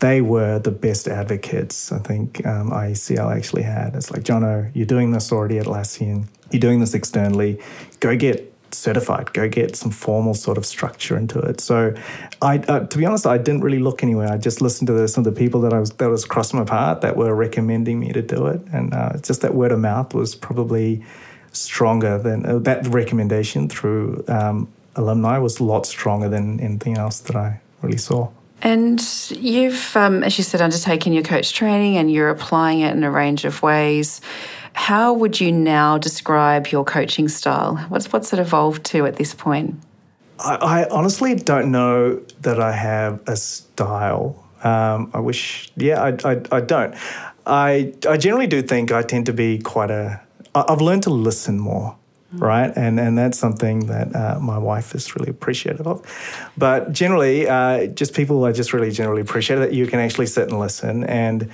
they 0.00 0.20
were 0.20 0.58
the 0.58 0.70
best 0.70 1.08
advocates 1.08 1.90
I 1.90 1.98
think 1.98 2.46
um, 2.46 2.70
ICL 2.70 3.36
actually 3.36 3.62
had. 3.62 3.96
It's 3.96 4.10
like, 4.10 4.22
Jono, 4.22 4.70
you're 4.74 4.86
doing 4.86 5.10
this 5.10 5.32
already 5.32 5.58
at 5.58 5.66
Atlassian 5.66 6.26
you're 6.50 6.60
doing 6.60 6.80
this 6.80 6.94
externally, 6.94 7.60
go 8.00 8.16
get 8.16 8.52
certified, 8.70 9.32
go 9.32 9.48
get 9.48 9.76
some 9.76 9.90
formal 9.90 10.34
sort 10.34 10.58
of 10.58 10.66
structure 10.66 11.16
into 11.16 11.38
it. 11.40 11.60
So, 11.60 11.94
I, 12.42 12.58
uh, 12.58 12.80
to 12.80 12.98
be 12.98 13.06
honest, 13.06 13.26
I 13.26 13.38
didn't 13.38 13.62
really 13.62 13.78
look 13.78 14.02
anywhere. 14.02 14.28
I 14.30 14.36
just 14.36 14.60
listened 14.60 14.86
to 14.88 14.92
the, 14.92 15.08
some 15.08 15.26
of 15.26 15.34
the 15.34 15.38
people 15.38 15.60
that 15.62 15.72
I 15.72 15.78
was 15.78 15.90
that 15.90 16.08
was 16.08 16.24
crossing 16.24 16.58
my 16.58 16.64
path 16.64 17.00
that 17.00 17.16
were 17.16 17.34
recommending 17.34 17.98
me 17.98 18.12
to 18.12 18.22
do 18.22 18.46
it, 18.46 18.60
and 18.72 18.94
uh, 18.94 19.18
just 19.18 19.40
that 19.42 19.54
word 19.54 19.72
of 19.72 19.80
mouth 19.80 20.14
was 20.14 20.34
probably 20.34 21.04
stronger 21.52 22.18
than 22.18 22.46
uh, 22.46 22.58
that 22.58 22.86
recommendation 22.88 23.68
through 23.68 24.24
um, 24.28 24.68
alumni 24.96 25.38
was 25.38 25.60
a 25.60 25.64
lot 25.64 25.86
stronger 25.86 26.28
than 26.28 26.60
anything 26.60 26.96
else 26.96 27.20
that 27.20 27.36
I 27.36 27.60
really 27.82 27.98
saw. 27.98 28.30
And 28.60 29.00
you've, 29.30 29.96
um, 29.96 30.24
as 30.24 30.36
you 30.36 30.44
said, 30.44 30.60
undertaken 30.60 31.12
your 31.12 31.22
coach 31.22 31.52
training 31.52 31.96
and 31.96 32.10
you're 32.10 32.30
applying 32.30 32.80
it 32.80 32.94
in 32.96 33.04
a 33.04 33.10
range 33.10 33.44
of 33.44 33.62
ways. 33.62 34.20
How 34.72 35.12
would 35.12 35.40
you 35.40 35.52
now 35.52 35.98
describe 35.98 36.68
your 36.68 36.84
coaching 36.84 37.28
style? 37.28 37.76
What's 37.88 38.12
what's 38.12 38.32
it 38.32 38.38
evolved 38.38 38.84
to 38.86 39.06
at 39.06 39.16
this 39.16 39.34
point? 39.34 39.76
I, 40.38 40.54
I 40.54 40.88
honestly 40.88 41.34
don't 41.34 41.70
know 41.70 42.20
that 42.42 42.60
I 42.60 42.72
have 42.72 43.20
a 43.26 43.36
style. 43.36 44.44
Um, 44.62 45.10
I 45.14 45.20
wish, 45.20 45.70
yeah, 45.76 46.02
I, 46.02 46.32
I, 46.32 46.42
I 46.52 46.60
don't. 46.60 46.94
I, 47.46 47.92
I 48.08 48.16
generally 48.16 48.46
do 48.46 48.62
think 48.62 48.92
I 48.92 49.02
tend 49.02 49.26
to 49.26 49.32
be 49.32 49.58
quite 49.58 49.90
a. 49.90 50.20
I've 50.54 50.80
learned 50.80 51.04
to 51.04 51.10
listen 51.10 51.58
more. 51.58 51.97
Right? 52.32 52.72
And 52.76 53.00
and 53.00 53.16
that's 53.16 53.38
something 53.38 53.86
that 53.86 54.14
uh, 54.14 54.38
my 54.40 54.58
wife 54.58 54.94
is 54.94 55.14
really 55.16 55.30
appreciative 55.30 55.86
of. 55.86 56.02
But 56.56 56.92
generally, 56.92 57.48
uh, 57.48 57.86
just 57.86 58.14
people 58.14 58.44
are 58.46 58.52
just 58.52 58.72
really 58.72 58.90
generally 58.90 59.22
appreciate 59.22 59.56
that 59.56 59.72
you 59.72 59.86
can 59.86 60.00
actually 60.00 60.26
sit 60.26 60.48
and 60.48 60.58
listen 60.58 61.04
and 61.04 61.50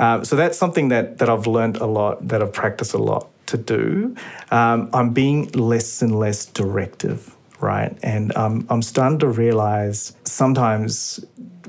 um, 0.00 0.24
so 0.24 0.34
that's 0.34 0.56
something 0.56 0.88
that, 0.88 1.18
that 1.18 1.28
I've 1.28 1.46
learned 1.46 1.76
a 1.76 1.84
lot, 1.84 2.26
that 2.28 2.42
I've 2.42 2.54
practiced 2.54 2.94
a 2.94 2.98
lot 2.98 3.28
to 3.46 3.58
do. 3.58 4.16
Um, 4.50 4.88
I'm 4.94 5.10
being 5.10 5.50
less 5.52 6.00
and 6.00 6.18
less 6.18 6.46
directive, 6.46 7.36
right? 7.60 7.96
And 8.02 8.34
um, 8.34 8.66
I'm 8.70 8.80
starting 8.80 9.18
to 9.18 9.28
realize 9.28 10.14
sometimes, 10.24 11.22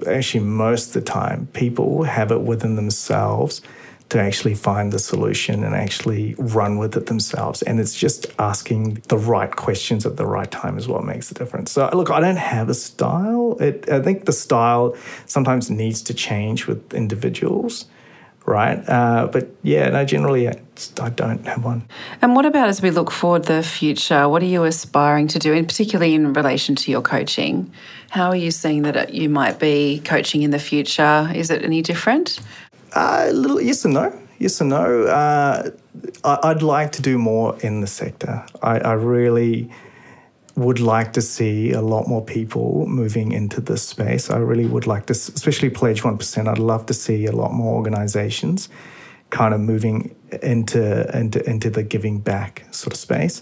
actually, 0.08 0.46
most 0.46 0.88
of 0.88 0.94
the 0.94 1.02
time, 1.02 1.48
people 1.48 2.04
have 2.04 2.32
it 2.32 2.42
within 2.42 2.78
themselves 2.78 3.62
to 4.12 4.20
actually 4.20 4.54
find 4.54 4.92
the 4.92 5.00
solution 5.00 5.64
and 5.64 5.74
actually 5.74 6.36
run 6.38 6.78
with 6.78 6.98
it 6.98 7.06
themselves. 7.06 7.62
And 7.62 7.80
it's 7.80 7.96
just 7.96 8.26
asking 8.40 9.02
the 9.08 9.18
right 9.18 9.56
questions 9.56 10.06
at 10.06 10.18
the 10.18 10.26
right 10.26 10.52
time 10.52 10.78
is 10.78 10.86
what 10.86 11.06
makes 11.06 11.30
the 11.30 11.36
difference. 11.36 11.72
So, 11.72 11.90
look, 11.94 12.12
I 12.12 12.20
don't 12.20 12.36
have 12.36 12.68
a 12.68 12.74
style. 12.74 13.56
It, 13.62 13.90
I 13.90 14.02
think 14.02 14.26
the 14.26 14.34
style 14.34 14.98
sometimes 15.28 15.72
needs 15.72 16.02
to 16.04 16.14
change 16.14 16.68
with 16.68 16.94
individuals 16.94 17.86
right? 18.44 18.84
Uh, 18.90 19.28
but 19.32 19.50
yeah, 19.62 19.88
no, 19.90 20.04
generally 20.04 20.50
I, 20.50 20.60
I 21.00 21.10
don't 21.10 21.46
have 21.46 21.64
one. 21.64 21.88
And 22.24 22.36
what 22.36 22.46
about 22.46 22.70
as 22.70 22.82
we 22.82 22.90
look 22.90 23.12
forward 23.12 23.46
the 23.46 23.62
future? 23.62 24.28
What 24.28 24.42
are 24.42 24.48
you 24.48 24.64
aspiring 24.64 25.28
to 25.30 25.40
do, 25.40 25.54
and 25.54 25.68
particularly 25.68 26.16
in 26.16 26.34
relation 26.34 26.76
to 26.78 26.92
your 26.92 27.04
coaching? 27.04 27.72
How 28.10 28.30
are 28.30 28.36
you 28.36 28.50
seeing 28.50 28.82
that 28.82 29.14
you 29.14 29.30
might 29.30 29.60
be 29.60 30.02
coaching 30.04 30.42
in 30.42 30.50
the 30.50 30.60
future? 30.60 31.32
Is 31.34 31.52
it 31.52 31.64
any 31.64 31.84
different? 31.84 32.40
Uh, 32.94 33.30
little 33.34 33.62
yes 33.62 33.86
and 33.86 33.94
no. 33.94 34.18
Yes 34.40 34.60
and 34.60 34.70
no. 34.70 35.04
Uh, 35.04 35.70
I, 36.24 36.54
would 36.54 36.64
like 36.64 36.92
to 36.94 37.02
do 37.02 37.18
more 37.18 37.58
in 37.60 37.82
the 37.82 37.88
sector. 37.88 38.46
I, 38.62 38.80
I, 38.80 38.94
really 38.94 39.70
would 40.56 40.80
like 40.80 41.14
to 41.14 41.22
see 41.22 41.72
a 41.72 41.82
lot 41.82 42.08
more 42.08 42.24
people 42.24 42.86
moving 42.88 43.32
into 43.32 43.62
this 43.62 43.84
space. 43.84 44.30
I 44.30 44.38
really 44.38 44.66
would 44.66 44.88
like 44.88 45.06
to, 45.08 45.14
especially 45.14 45.70
Pledge 45.70 46.02
1%, 46.02 46.48
I'd 46.48 46.60
love 46.60 46.86
to 46.88 46.94
see 46.94 47.26
a 47.26 47.32
lot 47.32 47.54
more 47.54 47.76
organizations 47.76 48.70
kind 49.30 49.54
of 49.54 49.62
moving 49.62 50.14
into, 50.42 51.18
into, 51.18 51.50
into 51.50 51.70
the 51.70 51.84
giving 51.84 52.20
back 52.20 52.66
sort 52.72 52.94
of 52.94 53.00
space. 53.00 53.42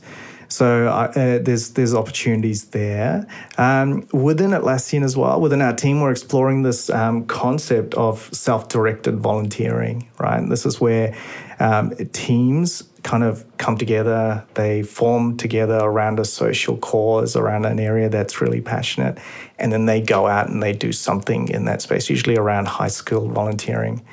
So 0.50 0.88
uh, 0.88 1.40
there's 1.40 1.72
there's 1.72 1.94
opportunities 1.94 2.66
there 2.66 3.28
um, 3.58 4.08
within 4.12 4.50
Atlassian 4.50 5.04
as 5.04 5.16
well. 5.16 5.40
Within 5.40 5.62
our 5.62 5.74
team, 5.74 6.02
we're 6.02 6.12
exploring 6.12 6.64
this 6.64 6.90
um, 6.90 7.26
concept 7.26 7.94
of 7.94 8.30
self-directed 8.34 9.20
volunteering. 9.20 10.10
Right, 10.18 10.44
this 10.50 10.66
is 10.66 10.82
where 10.82 11.16
um, 11.60 11.92
teams 12.14 12.84
kind 13.04 13.24
of 13.24 13.46
come 13.58 13.78
together. 13.78 14.44
They 14.56 14.82
form 14.82 15.38
together 15.38 15.78
around 15.78 16.20
a 16.20 16.26
social 16.26 16.78
cause, 16.78 17.36
around 17.36 17.66
an 17.66 17.80
area 17.80 18.10
that's 18.10 18.42
really 18.42 18.62
passionate, 18.62 19.20
and 19.60 19.72
then 19.72 19.86
they 19.86 20.02
go 20.02 20.28
out 20.28 20.50
and 20.50 20.64
they 20.64 20.74
do 20.74 20.92
something 20.92 21.48
in 21.50 21.66
that 21.66 21.84
space. 21.84 22.10
Usually 22.10 22.38
around 22.38 22.68
high 22.68 22.88
school 22.88 23.30
volunteering. 23.30 24.04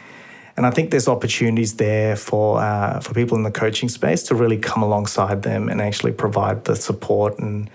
And 0.57 0.67
I 0.67 0.71
think 0.71 0.91
there's 0.91 1.09
opportunities 1.09 1.75
there 1.75 2.17
for 2.17 2.61
uh, 2.61 3.01
for 3.01 3.13
people 3.13 3.37
in 3.37 3.43
the 3.43 3.51
coaching 3.51 3.89
space 3.89 4.23
to 4.25 4.35
really 4.35 4.57
come 4.57 4.83
alongside 4.83 5.43
them 5.43 5.69
and 5.69 5.83
actually 5.83 6.13
provide 6.13 6.65
the 6.65 6.77
support 6.77 7.39
and 7.39 7.69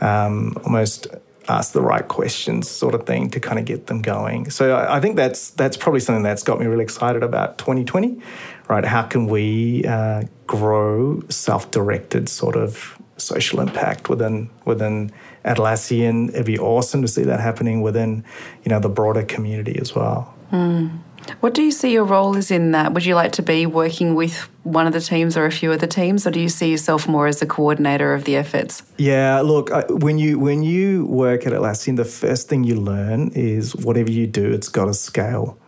um, 0.00 0.56
almost 0.64 1.08
ask 1.48 1.72
the 1.72 1.80
right 1.80 2.06
questions, 2.06 2.68
sort 2.70 2.94
of 2.94 3.06
thing, 3.06 3.30
to 3.30 3.40
kind 3.40 3.58
of 3.58 3.64
get 3.64 3.86
them 3.86 4.02
going. 4.02 4.50
So 4.50 4.76
I, 4.76 4.98
I 4.98 5.00
think 5.00 5.16
that's 5.16 5.50
that's 5.50 5.76
probably 5.76 6.00
something 6.00 6.22
that's 6.22 6.42
got 6.42 6.60
me 6.60 6.66
really 6.66 6.84
excited 6.84 7.22
about 7.22 7.58
2020. 7.58 8.20
Right? 8.68 8.84
How 8.84 9.02
can 9.02 9.26
we 9.26 9.84
uh, 9.84 10.24
grow 10.46 11.22
self-directed 11.30 12.28
sort 12.28 12.54
of 12.54 12.98
social 13.16 13.60
impact 13.60 14.08
within 14.08 14.50
within 14.64 15.10
Atlassian? 15.44 16.28
It'd 16.30 16.46
be 16.46 16.58
awesome 16.58 17.02
to 17.02 17.08
see 17.08 17.24
that 17.24 17.40
happening 17.40 17.80
within 17.80 18.24
you 18.64 18.68
know 18.68 18.78
the 18.78 18.90
broader 18.90 19.24
community 19.24 19.78
as 19.80 19.94
well. 19.94 20.34
Mm. 20.52 21.00
What 21.40 21.54
do 21.54 21.62
you 21.62 21.70
see 21.70 21.92
your 21.92 22.04
role 22.04 22.36
is 22.36 22.50
in 22.50 22.72
that? 22.72 22.94
Would 22.94 23.04
you 23.04 23.14
like 23.14 23.32
to 23.32 23.42
be 23.42 23.66
working 23.66 24.14
with 24.14 24.48
one 24.62 24.86
of 24.86 24.92
the 24.92 25.00
teams 25.00 25.36
or 25.36 25.46
a 25.46 25.50
few 25.50 25.72
of 25.72 25.80
the 25.80 25.86
teams, 25.86 26.26
or 26.26 26.30
do 26.30 26.40
you 26.40 26.48
see 26.48 26.70
yourself 26.70 27.08
more 27.08 27.26
as 27.26 27.40
the 27.40 27.46
coordinator 27.46 28.14
of 28.14 28.24
the 28.24 28.36
efforts? 28.36 28.82
Yeah, 28.96 29.40
look, 29.40 29.70
when 29.88 30.18
you 30.18 30.38
when 30.38 30.62
you 30.62 31.06
work 31.06 31.46
at 31.46 31.52
Atlassian, 31.52 31.96
the 31.96 32.04
first 32.04 32.48
thing 32.48 32.64
you 32.64 32.76
learn 32.76 33.30
is 33.34 33.74
whatever 33.74 34.10
you 34.10 34.26
do, 34.26 34.52
it's 34.52 34.68
got 34.68 34.86
to 34.86 34.94
scale, 34.94 35.58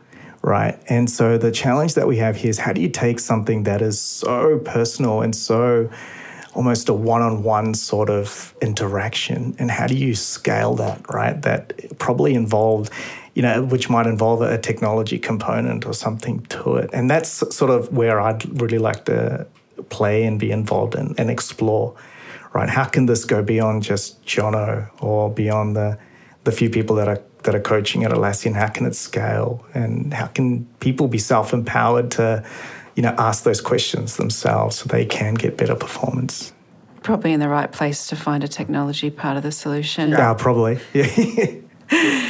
right? 0.43 0.79
And 0.89 1.09
so 1.11 1.39
the 1.39 1.51
challenge 1.51 1.95
that 1.95 2.07
we 2.07 2.19
have 2.19 2.37
here 2.37 2.51
is 2.51 2.59
how 2.59 2.73
do 2.73 2.81
you 2.81 2.89
take 2.89 3.21
something 3.21 3.65
that 3.65 3.83
is 3.83 4.01
so 4.01 4.59
personal 4.59 5.23
and 5.23 5.35
so 5.35 5.91
almost 6.55 6.89
a 6.89 6.93
one-on-one 6.93 7.75
sort 7.75 8.11
of 8.11 8.55
interaction 8.61 9.55
and 9.59 9.71
how 9.71 9.87
do 9.87 9.97
you 9.97 10.15
scale 10.15 10.75
that 10.75 11.01
right 11.13 11.43
that 11.43 11.97
probably 11.99 12.35
involved 12.35 12.91
you 13.35 13.43
know, 13.43 13.63
which 13.63 13.89
might 13.89 14.07
involve 14.07 14.43
a 14.43 14.59
technology 14.59 15.19
component 15.19 15.87
or 15.87 15.95
something 15.95 16.41
to 16.47 16.77
it. 16.77 16.91
And 16.93 17.09
that's 17.09 17.29
sort 17.55 17.71
of 17.71 17.93
where 17.93 18.21
I'd 18.21 18.61
really 18.61 18.79
like 18.79 19.05
to 19.05 19.47
play 19.89 20.25
and 20.25 20.39
be 20.39 20.51
involved 20.51 20.95
in 20.95 21.15
and 21.17 21.31
explore, 21.31 21.95
right? 22.53 22.69
How 22.69 22.85
can 22.85 23.07
this 23.07 23.25
go 23.25 23.43
beyond 23.43 23.83
just 23.83 24.25
Jono 24.25 24.91
or 25.03 25.31
beyond 25.31 25.77
the, 25.77 25.99
the 26.45 26.53
few 26.53 26.71
people 26.71 26.97
that 26.97 27.09
are 27.09 27.23
that 27.45 27.55
are 27.55 27.61
coaching 27.61 28.05
at 28.05 28.11
Atlassian? 28.11 28.55
How 28.55 28.69
can 28.69 28.85
it 28.85 28.95
scale? 28.95 29.65
And 29.73 30.13
how 30.13 30.27
can 30.27 30.67
people 30.81 31.09
be 31.09 31.17
self-empowered 31.17 32.11
to, 32.13 32.45
you 32.97 33.03
know, 33.03 33.15
ask 33.17 33.45
those 33.45 33.63
questions 33.63 34.19
themselves 34.19 34.77
so 34.77 34.89
they 34.89 35.07
can 35.07 35.35
get 35.35 35.57
better 35.57 35.75
performance? 35.75 36.53
Probably 37.03 37.33
in 37.33 37.41
the 37.41 37.49
right 37.49 37.73
place 37.73 38.09
to 38.09 38.17
find 38.17 38.45
a 38.45 38.49
technology 38.49 39.09
part 39.09 39.39
of 39.39 39.43
the 39.43 39.53
solution. 39.53 40.11
Yeah, 40.11 40.35
probably. 40.35 40.81
Yeah. 40.93 41.55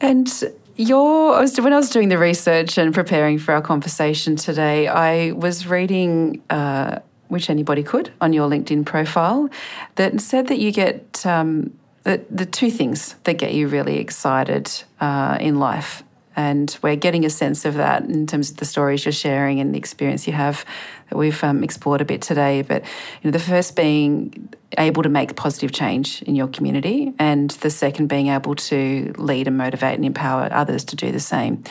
And 0.00 0.28
your, 0.76 1.34
I 1.34 1.40
was, 1.40 1.60
when 1.60 1.72
I 1.72 1.76
was 1.76 1.90
doing 1.90 2.08
the 2.08 2.18
research 2.18 2.78
and 2.78 2.94
preparing 2.94 3.38
for 3.38 3.52
our 3.52 3.62
conversation 3.62 4.36
today, 4.36 4.86
I 4.86 5.32
was 5.32 5.66
reading, 5.66 6.42
uh, 6.50 7.00
which 7.28 7.50
anybody 7.50 7.82
could, 7.82 8.12
on 8.20 8.32
your 8.32 8.48
LinkedIn 8.48 8.86
profile, 8.86 9.50
that 9.96 10.20
said 10.20 10.46
that 10.48 10.58
you 10.58 10.70
get 10.72 11.26
um, 11.26 11.76
the, 12.04 12.24
the 12.30 12.46
two 12.46 12.70
things 12.70 13.16
that 13.24 13.34
get 13.34 13.54
you 13.54 13.68
really 13.68 13.98
excited 13.98 14.70
uh, 15.00 15.36
in 15.40 15.58
life 15.58 16.02
and 16.38 16.78
we're 16.82 16.94
getting 16.94 17.24
a 17.24 17.30
sense 17.30 17.64
of 17.64 17.74
that 17.74 18.04
in 18.04 18.24
terms 18.24 18.52
of 18.52 18.58
the 18.58 18.64
stories 18.64 19.04
you're 19.04 19.10
sharing 19.10 19.58
and 19.58 19.74
the 19.74 19.78
experience 19.78 20.24
you 20.24 20.32
have 20.32 20.64
that 21.10 21.18
we've 21.18 21.42
um, 21.42 21.64
explored 21.64 22.00
a 22.00 22.04
bit 22.04 22.22
today. 22.22 22.62
But 22.62 22.84
you 22.84 23.24
know, 23.24 23.30
the 23.32 23.40
first 23.40 23.74
being 23.74 24.48
able 24.78 25.02
to 25.02 25.08
make 25.08 25.34
positive 25.34 25.72
change 25.72 26.22
in 26.22 26.36
your 26.36 26.46
community, 26.46 27.12
and 27.18 27.50
the 27.50 27.70
second 27.70 28.06
being 28.06 28.28
able 28.28 28.54
to 28.54 29.12
lead 29.18 29.48
and 29.48 29.58
motivate 29.58 29.96
and 29.96 30.04
empower 30.04 30.48
others 30.52 30.84
to 30.84 30.96
do 30.96 31.10
the 31.10 31.20
same. 31.20 31.64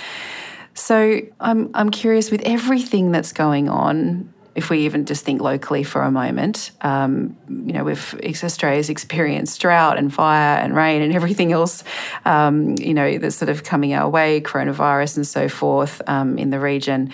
So 0.73 1.21
I'm 1.39 1.71
I'm 1.73 1.89
curious 1.89 2.29
with 2.29 2.41
everything 2.41 3.13
that's 3.13 3.31
going 3.31 3.69
on 3.69 4.33
if 4.57 4.71
we 4.71 4.79
even 4.79 5.05
just 5.05 5.23
think 5.23 5.39
locally 5.39 5.83
for 5.83 6.01
a 6.01 6.09
moment, 6.09 6.71
um, 6.81 7.37
you 7.47 7.73
know, 7.73 7.83
with 7.83 8.15
Australia's 8.43 8.89
experienced 8.89 9.61
drought 9.61 9.99
and 9.99 10.11
fire 10.11 10.57
and 10.57 10.75
rain 10.75 11.03
and 11.03 11.13
everything 11.13 11.53
else, 11.53 11.83
um, 12.25 12.75
you 12.79 12.95
know, 12.95 13.19
that's 13.19 13.35
sort 13.35 13.49
of 13.49 13.63
coming 13.63 13.93
our 13.93 14.09
way, 14.09 14.41
coronavirus 14.41 15.17
and 15.17 15.27
so 15.27 15.47
forth 15.47 16.01
um, 16.07 16.39
in 16.39 16.49
the 16.49 16.59
region. 16.59 17.13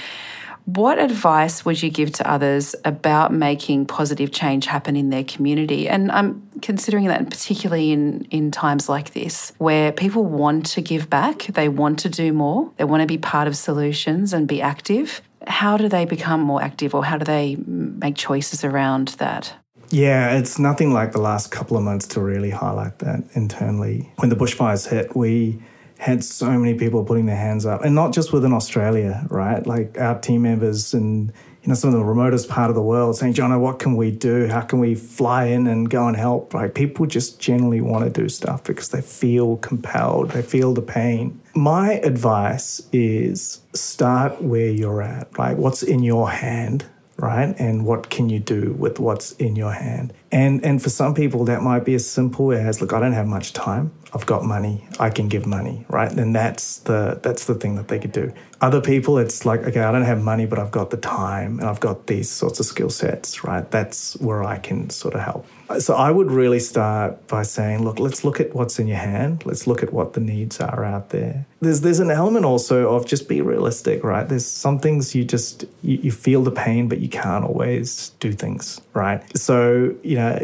What 0.66 0.98
advice 0.98 1.66
would 1.66 1.84
you 1.84 1.90
give 1.90 2.14
to 2.14 2.32
others 2.32 2.74
about 2.86 3.34
making 3.34 3.88
positive 3.88 4.32
change 4.32 4.66
happen 4.66 4.96
in 4.96 5.10
their 5.10 5.26
community? 5.26 5.90
And 5.90 6.10
I'm 6.10 6.50
considering 6.62 7.08
that 7.08 7.30
particularly 7.30 7.92
in, 7.92 8.24
in 8.32 8.52
times 8.52 8.88
like 8.88 9.12
this, 9.12 9.52
where 9.58 9.92
people 9.92 10.24
want 10.24 10.66
to 10.68 10.82
give 10.82 11.10
back, 11.10 11.40
they 11.48 11.68
want 11.68 12.00
to 12.00 12.10
do 12.10 12.32
more, 12.32 12.72
they 12.78 12.86
want 12.86 13.02
to 13.02 13.08
be 13.08 13.18
part 13.18 13.50
of 13.50 13.58
solutions 13.58 14.32
and 14.32 14.48
be 14.48 14.62
active 14.62 15.22
how 15.48 15.78
do 15.78 15.88
they 15.88 16.06
become 16.06 16.42
more 16.42 16.62
active 16.62 16.96
or 16.96 17.04
how 17.04 17.18
do 17.18 17.26
they 17.26 17.58
make 17.68 18.16
choices 18.16 18.64
around 18.64 19.10
that? 19.20 19.54
Yeah, 19.90 20.38
it's 20.38 20.58
nothing 20.58 20.92
like 20.92 21.12
the 21.12 21.22
last 21.22 21.52
couple 21.52 21.78
of 21.78 21.84
months 21.84 22.08
to 22.08 22.22
really 22.22 22.50
highlight 22.50 23.00
that 23.00 23.24
internally. 23.34 24.12
When 24.18 24.30
the 24.30 24.36
bushfires 24.36 24.90
hit, 24.90 25.16
we 25.16 25.62
had 26.00 26.24
so 26.24 26.58
many 26.58 26.74
people 26.74 27.06
putting 27.06 27.28
their 27.28 27.38
hands 27.38 27.66
up, 27.66 27.84
and 27.84 27.94
not 27.96 28.12
just 28.12 28.34
within 28.34 28.54
Australia, 28.54 29.26
right? 29.30 29.66
Like 29.66 30.00
our 30.00 30.20
team 30.20 30.42
members 30.42 30.94
and 30.94 31.32
you 31.64 31.70
know, 31.70 31.76
some 31.76 31.94
of 31.94 31.98
the 31.98 32.04
remotest 32.04 32.50
part 32.50 32.70
of 32.70 32.76
the 32.76 32.82
world 32.82 33.16
saying, 33.16 33.36
Jono, 33.36 33.58
what 33.58 33.80
can 33.80 33.96
we 33.96 34.12
do? 34.12 34.48
How 34.48 34.62
can 34.62 34.80
we 34.80 34.96
fly 34.96 35.46
in 35.46 35.66
and 35.66 35.90
go 35.90 36.08
and 36.08 36.18
help? 36.18 36.54
Like 36.54 36.76
people 36.76 37.06
just 37.06 37.40
generally 37.40 37.80
want 37.80 38.04
to 38.04 38.10
do 38.10 38.28
stuff 38.28 38.66
because 38.66 38.90
they 38.90 39.00
feel 39.00 39.56
compelled, 39.58 40.32
they 40.32 40.42
feel 40.42 40.74
the 40.74 40.82
pain. 40.82 41.40
My 41.56 41.94
advice 41.94 42.82
is 42.92 43.62
start 43.74 44.42
where 44.42 44.70
you're 44.70 45.02
at, 45.02 45.40
like 45.40 45.56
what's 45.56 45.84
in 45.84 46.04
your 46.04 46.30
hand, 46.30 46.84
right? 47.16 47.56
And 47.58 47.86
what 47.86 48.10
can 48.10 48.28
you 48.28 48.40
do 48.40 48.74
with 48.78 49.00
what's 49.00 49.32
in 49.34 49.56
your 49.56 49.72
hand? 49.72 50.12
And 50.34 50.66
and 50.66 50.82
for 50.82 50.90
some 50.90 51.14
people 51.14 51.46
that 51.46 51.62
might 51.62 51.86
be 51.86 51.94
as 51.94 52.10
simple 52.10 52.52
as, 52.52 52.82
look, 52.82 52.92
I 52.92 53.00
don't 53.00 53.14
have 53.14 53.28
much 53.28 53.54
time. 53.54 53.92
I've 54.16 54.26
got 54.26 54.44
money, 54.44 54.88
I 55.00 55.10
can 55.10 55.28
give 55.28 55.46
money, 55.46 55.86
right? 55.90 56.12
And 56.12 56.36
that's 56.36 56.78
the 56.80 57.20
that's 57.22 57.46
the 57.46 57.54
thing 57.54 57.76
that 57.76 57.88
they 57.88 58.00
could 58.00 58.12
do. 58.12 58.34
Other 58.60 58.82
people, 58.82 59.20
it's 59.20 59.46
like, 59.46 59.62
okay, 59.62 59.82
I 59.82 59.92
don't 59.92 60.04
have 60.04 60.22
money, 60.22 60.46
but 60.48 60.58
I've 60.58 60.72
got 60.72 60.90
the 60.90 60.98
time 60.98 61.60
and 61.60 61.68
I've 61.68 61.80
got 61.80 62.08
these 62.08 62.30
sorts 62.30 62.60
of 62.60 62.66
skill 62.66 62.90
sets, 62.90 63.44
right? 63.44 63.70
That's 63.70 64.20
where 64.22 64.44
I 64.44 64.58
can 64.58 64.90
sort 64.90 65.14
of 65.14 65.22
help. 65.22 65.46
So 65.80 65.96
I 65.96 66.10
would 66.12 66.32
really 66.32 66.60
start 66.60 67.28
by 67.28 67.44
saying, 67.44 67.84
look, 67.84 68.00
let's 68.00 68.24
look 68.24 68.40
at 68.40 68.54
what's 68.56 68.80
in 68.80 68.88
your 68.88 68.98
hand. 68.98 69.46
Let's 69.46 69.68
look 69.68 69.84
at 69.84 69.94
what 69.94 70.14
the 70.14 70.22
needs 70.22 70.60
are 70.60 70.84
out 70.84 71.10
there. 71.10 71.46
There's 71.62 71.82
there's 71.82 72.00
an 72.00 72.12
element 72.12 72.46
also 72.46 72.96
of 72.96 73.06
just 73.06 73.28
be 73.30 73.42
realistic, 73.42 74.04
right? 74.04 74.28
There's 74.28 74.46
some 74.46 74.80
things 74.80 75.14
you 75.16 75.24
just 75.26 75.66
you, 75.82 75.98
you 76.04 76.12
feel 76.12 76.44
the 76.44 76.52
pain, 76.52 76.88
but 76.88 77.00
you 77.00 77.10
can't 77.10 77.46
always 77.46 78.10
do 78.20 78.32
things, 78.32 78.82
right? 78.94 79.22
So 79.38 79.96
you 80.04 80.16
know 80.16 80.40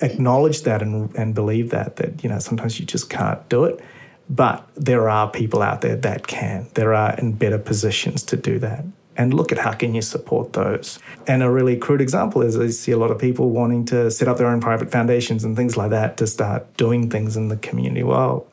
acknowledge 0.00 0.62
that 0.62 0.82
and, 0.82 1.14
and 1.16 1.34
believe 1.34 1.70
that 1.70 1.96
that 1.96 2.22
you 2.22 2.30
know 2.30 2.38
sometimes 2.38 2.78
you 2.78 2.86
just 2.86 3.10
can't 3.10 3.46
do 3.48 3.64
it. 3.64 3.80
But 4.28 4.66
there 4.74 5.08
are 5.08 5.30
people 5.30 5.60
out 5.60 5.82
there 5.82 5.96
that 5.96 6.26
can. 6.26 6.68
There 6.74 6.94
are 6.94 7.14
in 7.16 7.32
better 7.32 7.58
positions 7.58 8.22
to 8.24 8.36
do 8.36 8.58
that. 8.60 8.84
And 9.16 9.32
look 9.32 9.52
at 9.52 9.58
how 9.58 9.72
can 9.72 9.94
you 9.94 10.02
support 10.02 10.54
those. 10.54 10.98
And 11.26 11.42
a 11.42 11.50
really 11.50 11.76
crude 11.76 12.00
example 12.00 12.42
is 12.42 12.58
i 12.58 12.68
see 12.68 12.92
a 12.92 12.98
lot 12.98 13.10
of 13.10 13.18
people 13.18 13.50
wanting 13.50 13.84
to 13.86 14.10
set 14.10 14.26
up 14.26 14.38
their 14.38 14.48
own 14.48 14.60
private 14.60 14.90
foundations 14.90 15.44
and 15.44 15.56
things 15.56 15.76
like 15.76 15.90
that 15.90 16.16
to 16.16 16.26
start 16.26 16.76
doing 16.76 17.10
things 17.10 17.36
in 17.36 17.48
the 17.48 17.56
community 17.56 18.02
well 18.02 18.46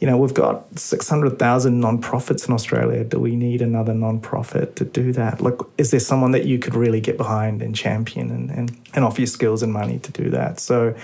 you 0.00 0.06
know, 0.06 0.16
we've 0.16 0.34
got 0.34 0.78
600,000 0.78 1.80
nonprofits 1.80 2.48
in 2.48 2.54
Australia. 2.54 3.04
Do 3.04 3.18
we 3.18 3.36
need 3.36 3.60
another 3.60 3.92
nonprofit 3.92 4.74
to 4.76 4.84
do 4.84 5.12
that? 5.12 5.40
Look, 5.40 5.70
is 5.76 5.90
there 5.90 6.00
someone 6.00 6.30
that 6.30 6.46
you 6.46 6.58
could 6.58 6.74
really 6.74 7.00
get 7.00 7.18
behind 7.18 7.60
and 7.62 7.76
champion 7.76 8.30
and, 8.30 8.50
and, 8.50 8.76
and 8.94 9.04
offer 9.04 9.20
your 9.20 9.26
skills 9.26 9.62
and 9.62 9.72
money 9.72 9.98
to 9.98 10.10
do 10.10 10.30
that? 10.30 10.58
So 10.58 10.94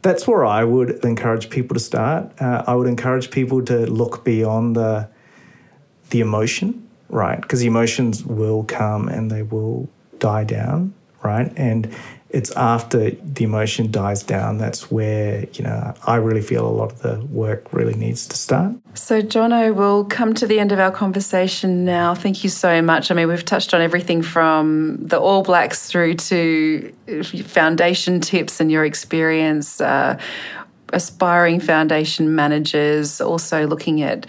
that's 0.00 0.26
where 0.26 0.44
I 0.44 0.64
would 0.64 1.04
encourage 1.04 1.50
people 1.50 1.74
to 1.74 1.80
start. 1.80 2.32
Uh, 2.40 2.64
I 2.66 2.74
would 2.74 2.88
encourage 2.88 3.30
people 3.30 3.62
to 3.66 3.86
look 3.86 4.24
beyond 4.24 4.74
the, 4.74 5.08
the 6.10 6.20
emotion 6.20 6.86
right? 7.08 7.40
Because 7.40 7.62
emotions 7.62 8.24
will 8.24 8.64
come 8.64 9.08
and 9.08 9.30
they 9.30 9.42
will 9.42 9.88
die 10.18 10.44
down, 10.44 10.94
right? 11.22 11.52
And 11.56 11.94
it's 12.30 12.50
after 12.56 13.10
the 13.10 13.44
emotion 13.44 13.90
dies 13.90 14.22
down 14.22 14.58
that's 14.58 14.90
where 14.90 15.46
you 15.52 15.62
know 15.62 15.94
I 16.06 16.16
really 16.16 16.42
feel 16.42 16.66
a 16.66 16.70
lot 16.70 16.92
of 16.92 17.02
the 17.02 17.24
work 17.26 17.72
really 17.72 17.94
needs 17.94 18.26
to 18.26 18.36
start. 18.36 18.76
So, 18.94 19.20
Jono, 19.20 19.74
we'll 19.74 20.04
come 20.04 20.34
to 20.34 20.46
the 20.46 20.58
end 20.58 20.72
of 20.72 20.78
our 20.78 20.90
conversation 20.90 21.84
now. 21.84 22.14
Thank 22.14 22.42
you 22.42 22.50
so 22.50 22.80
much. 22.80 23.10
I 23.10 23.14
mean, 23.14 23.28
we've 23.28 23.44
touched 23.44 23.74
on 23.74 23.80
everything 23.80 24.22
from 24.22 24.96
the 25.00 25.18
All 25.18 25.42
Blacks 25.42 25.90
through 25.90 26.14
to 26.14 26.92
foundation 27.44 28.20
tips 28.20 28.60
and 28.60 28.70
your 28.70 28.84
experience, 28.84 29.80
uh, 29.80 30.18
aspiring 30.92 31.60
foundation 31.60 32.34
managers, 32.34 33.20
also 33.20 33.66
looking 33.66 34.02
at 34.02 34.26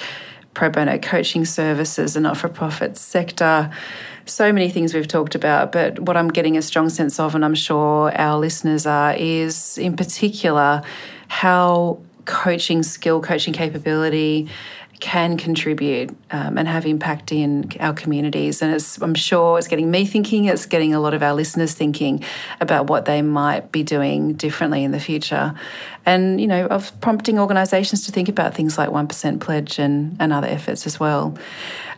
pro 0.53 0.69
bono 0.69 0.97
coaching 0.97 1.45
services, 1.45 2.15
and 2.15 2.23
not 2.23 2.37
for 2.37 2.49
profit 2.49 2.97
sector 2.97 3.71
so 4.27 4.51
many 4.51 4.69
things 4.69 4.93
we've 4.93 5.07
talked 5.07 5.35
about, 5.35 5.71
but 5.71 5.99
what 5.99 6.17
I'm 6.17 6.27
getting 6.29 6.57
a 6.57 6.61
strong 6.61 6.89
sense 6.89 7.19
of, 7.19 7.35
and 7.35 7.43
I'm 7.43 7.55
sure 7.55 8.11
our 8.15 8.37
listeners 8.37 8.85
are, 8.85 9.13
is 9.13 9.77
in 9.77 9.95
particular 9.95 10.81
how 11.27 11.99
coaching 12.25 12.83
skill, 12.83 13.21
coaching 13.21 13.53
capability 13.53 14.49
can 14.99 15.37
contribute 15.37 16.09
um, 16.31 16.57
and 16.57 16.67
have 16.67 16.85
impact 16.85 17.31
in 17.31 17.69
our 17.79 17.93
communities. 17.93 18.61
And 18.61 18.83
I'm 19.01 19.13
sure 19.13 19.57
it's 19.57 19.67
getting 19.67 19.91
me 19.91 20.05
thinking, 20.05 20.45
it's 20.45 20.65
getting 20.65 20.93
a 20.93 20.99
lot 20.99 21.13
of 21.13 21.21
our 21.21 21.33
listeners 21.33 21.73
thinking 21.73 22.23
about 22.59 22.87
what 22.87 23.05
they 23.05 23.21
might 23.21 23.71
be 23.71 23.83
doing 23.83 24.33
differently 24.33 24.83
in 24.83 24.91
the 24.91 24.99
future. 24.99 25.53
And, 26.05 26.41
you 26.41 26.47
know, 26.47 26.65
of 26.67 26.99
prompting 27.01 27.37
organisations 27.37 28.05
to 28.05 28.11
think 28.11 28.27
about 28.27 28.55
things 28.55 28.77
like 28.77 28.89
1% 28.89 29.39
Pledge 29.39 29.77
and, 29.77 30.17
and 30.19 30.33
other 30.33 30.47
efforts 30.47 30.87
as 30.87 30.99
well. 30.99 31.37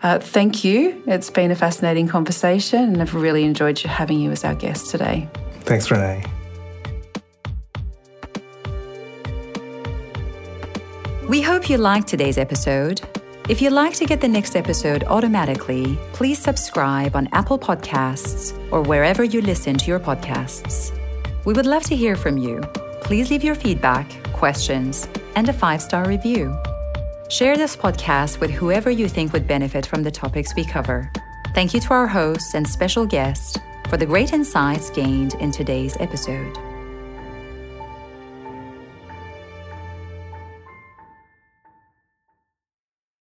Uh, 0.03 0.19
thank 0.19 0.63
you. 0.63 1.01
It's 1.07 1.29
been 1.29 1.51
a 1.51 1.55
fascinating 1.55 2.07
conversation, 2.07 2.83
and 2.83 3.01
I've 3.01 3.13
really 3.13 3.43
enjoyed 3.43 3.79
having 3.79 4.19
you 4.19 4.31
as 4.31 4.43
our 4.43 4.55
guest 4.55 4.91
today. 4.91 5.29
Thanks, 5.61 5.91
Renee. 5.91 6.23
We 11.29 11.41
hope 11.41 11.69
you 11.69 11.77
liked 11.77 12.07
today's 12.07 12.39
episode. 12.39 13.01
If 13.47 13.61
you'd 13.61 13.71
like 13.71 13.93
to 13.97 14.05
get 14.05 14.19
the 14.19 14.27
next 14.27 14.55
episode 14.55 15.03
automatically, 15.03 15.95
please 16.11 16.39
subscribe 16.39 17.15
on 17.15 17.29
Apple 17.33 17.59
Podcasts 17.59 18.57
or 18.71 18.81
wherever 18.81 19.23
you 19.23 19.39
listen 19.39 19.77
to 19.77 19.85
your 19.85 19.99
podcasts. 19.99 20.91
We 21.45 21.53
would 21.53 21.67
love 21.67 21.83
to 21.83 21.95
hear 21.95 22.15
from 22.15 22.39
you. 22.39 22.61
Please 23.03 23.29
leave 23.29 23.43
your 23.43 23.53
feedback, 23.53 24.09
questions, 24.33 25.07
and 25.35 25.47
a 25.47 25.53
five 25.53 25.83
star 25.83 26.07
review. 26.07 26.57
Share 27.29 27.55
this 27.55 27.75
podcast 27.75 28.39
with 28.39 28.49
whoever 28.49 28.89
you 28.89 29.07
think 29.07 29.31
would 29.31 29.47
benefit 29.47 29.85
from 29.85 30.01
the 30.01 30.09
topics 30.09 30.55
we 30.55 30.65
cover. 30.65 31.11
Thank 31.53 31.75
you 31.75 31.79
to 31.79 31.93
our 31.93 32.07
hosts 32.07 32.55
and 32.55 32.67
special 32.67 33.05
guest 33.05 33.59
for 33.87 33.97
the 33.97 34.05
great 34.07 34.33
insights 34.33 34.89
gained 34.89 35.35
in 35.35 35.51
today's 35.51 35.95
episode. 35.99 36.57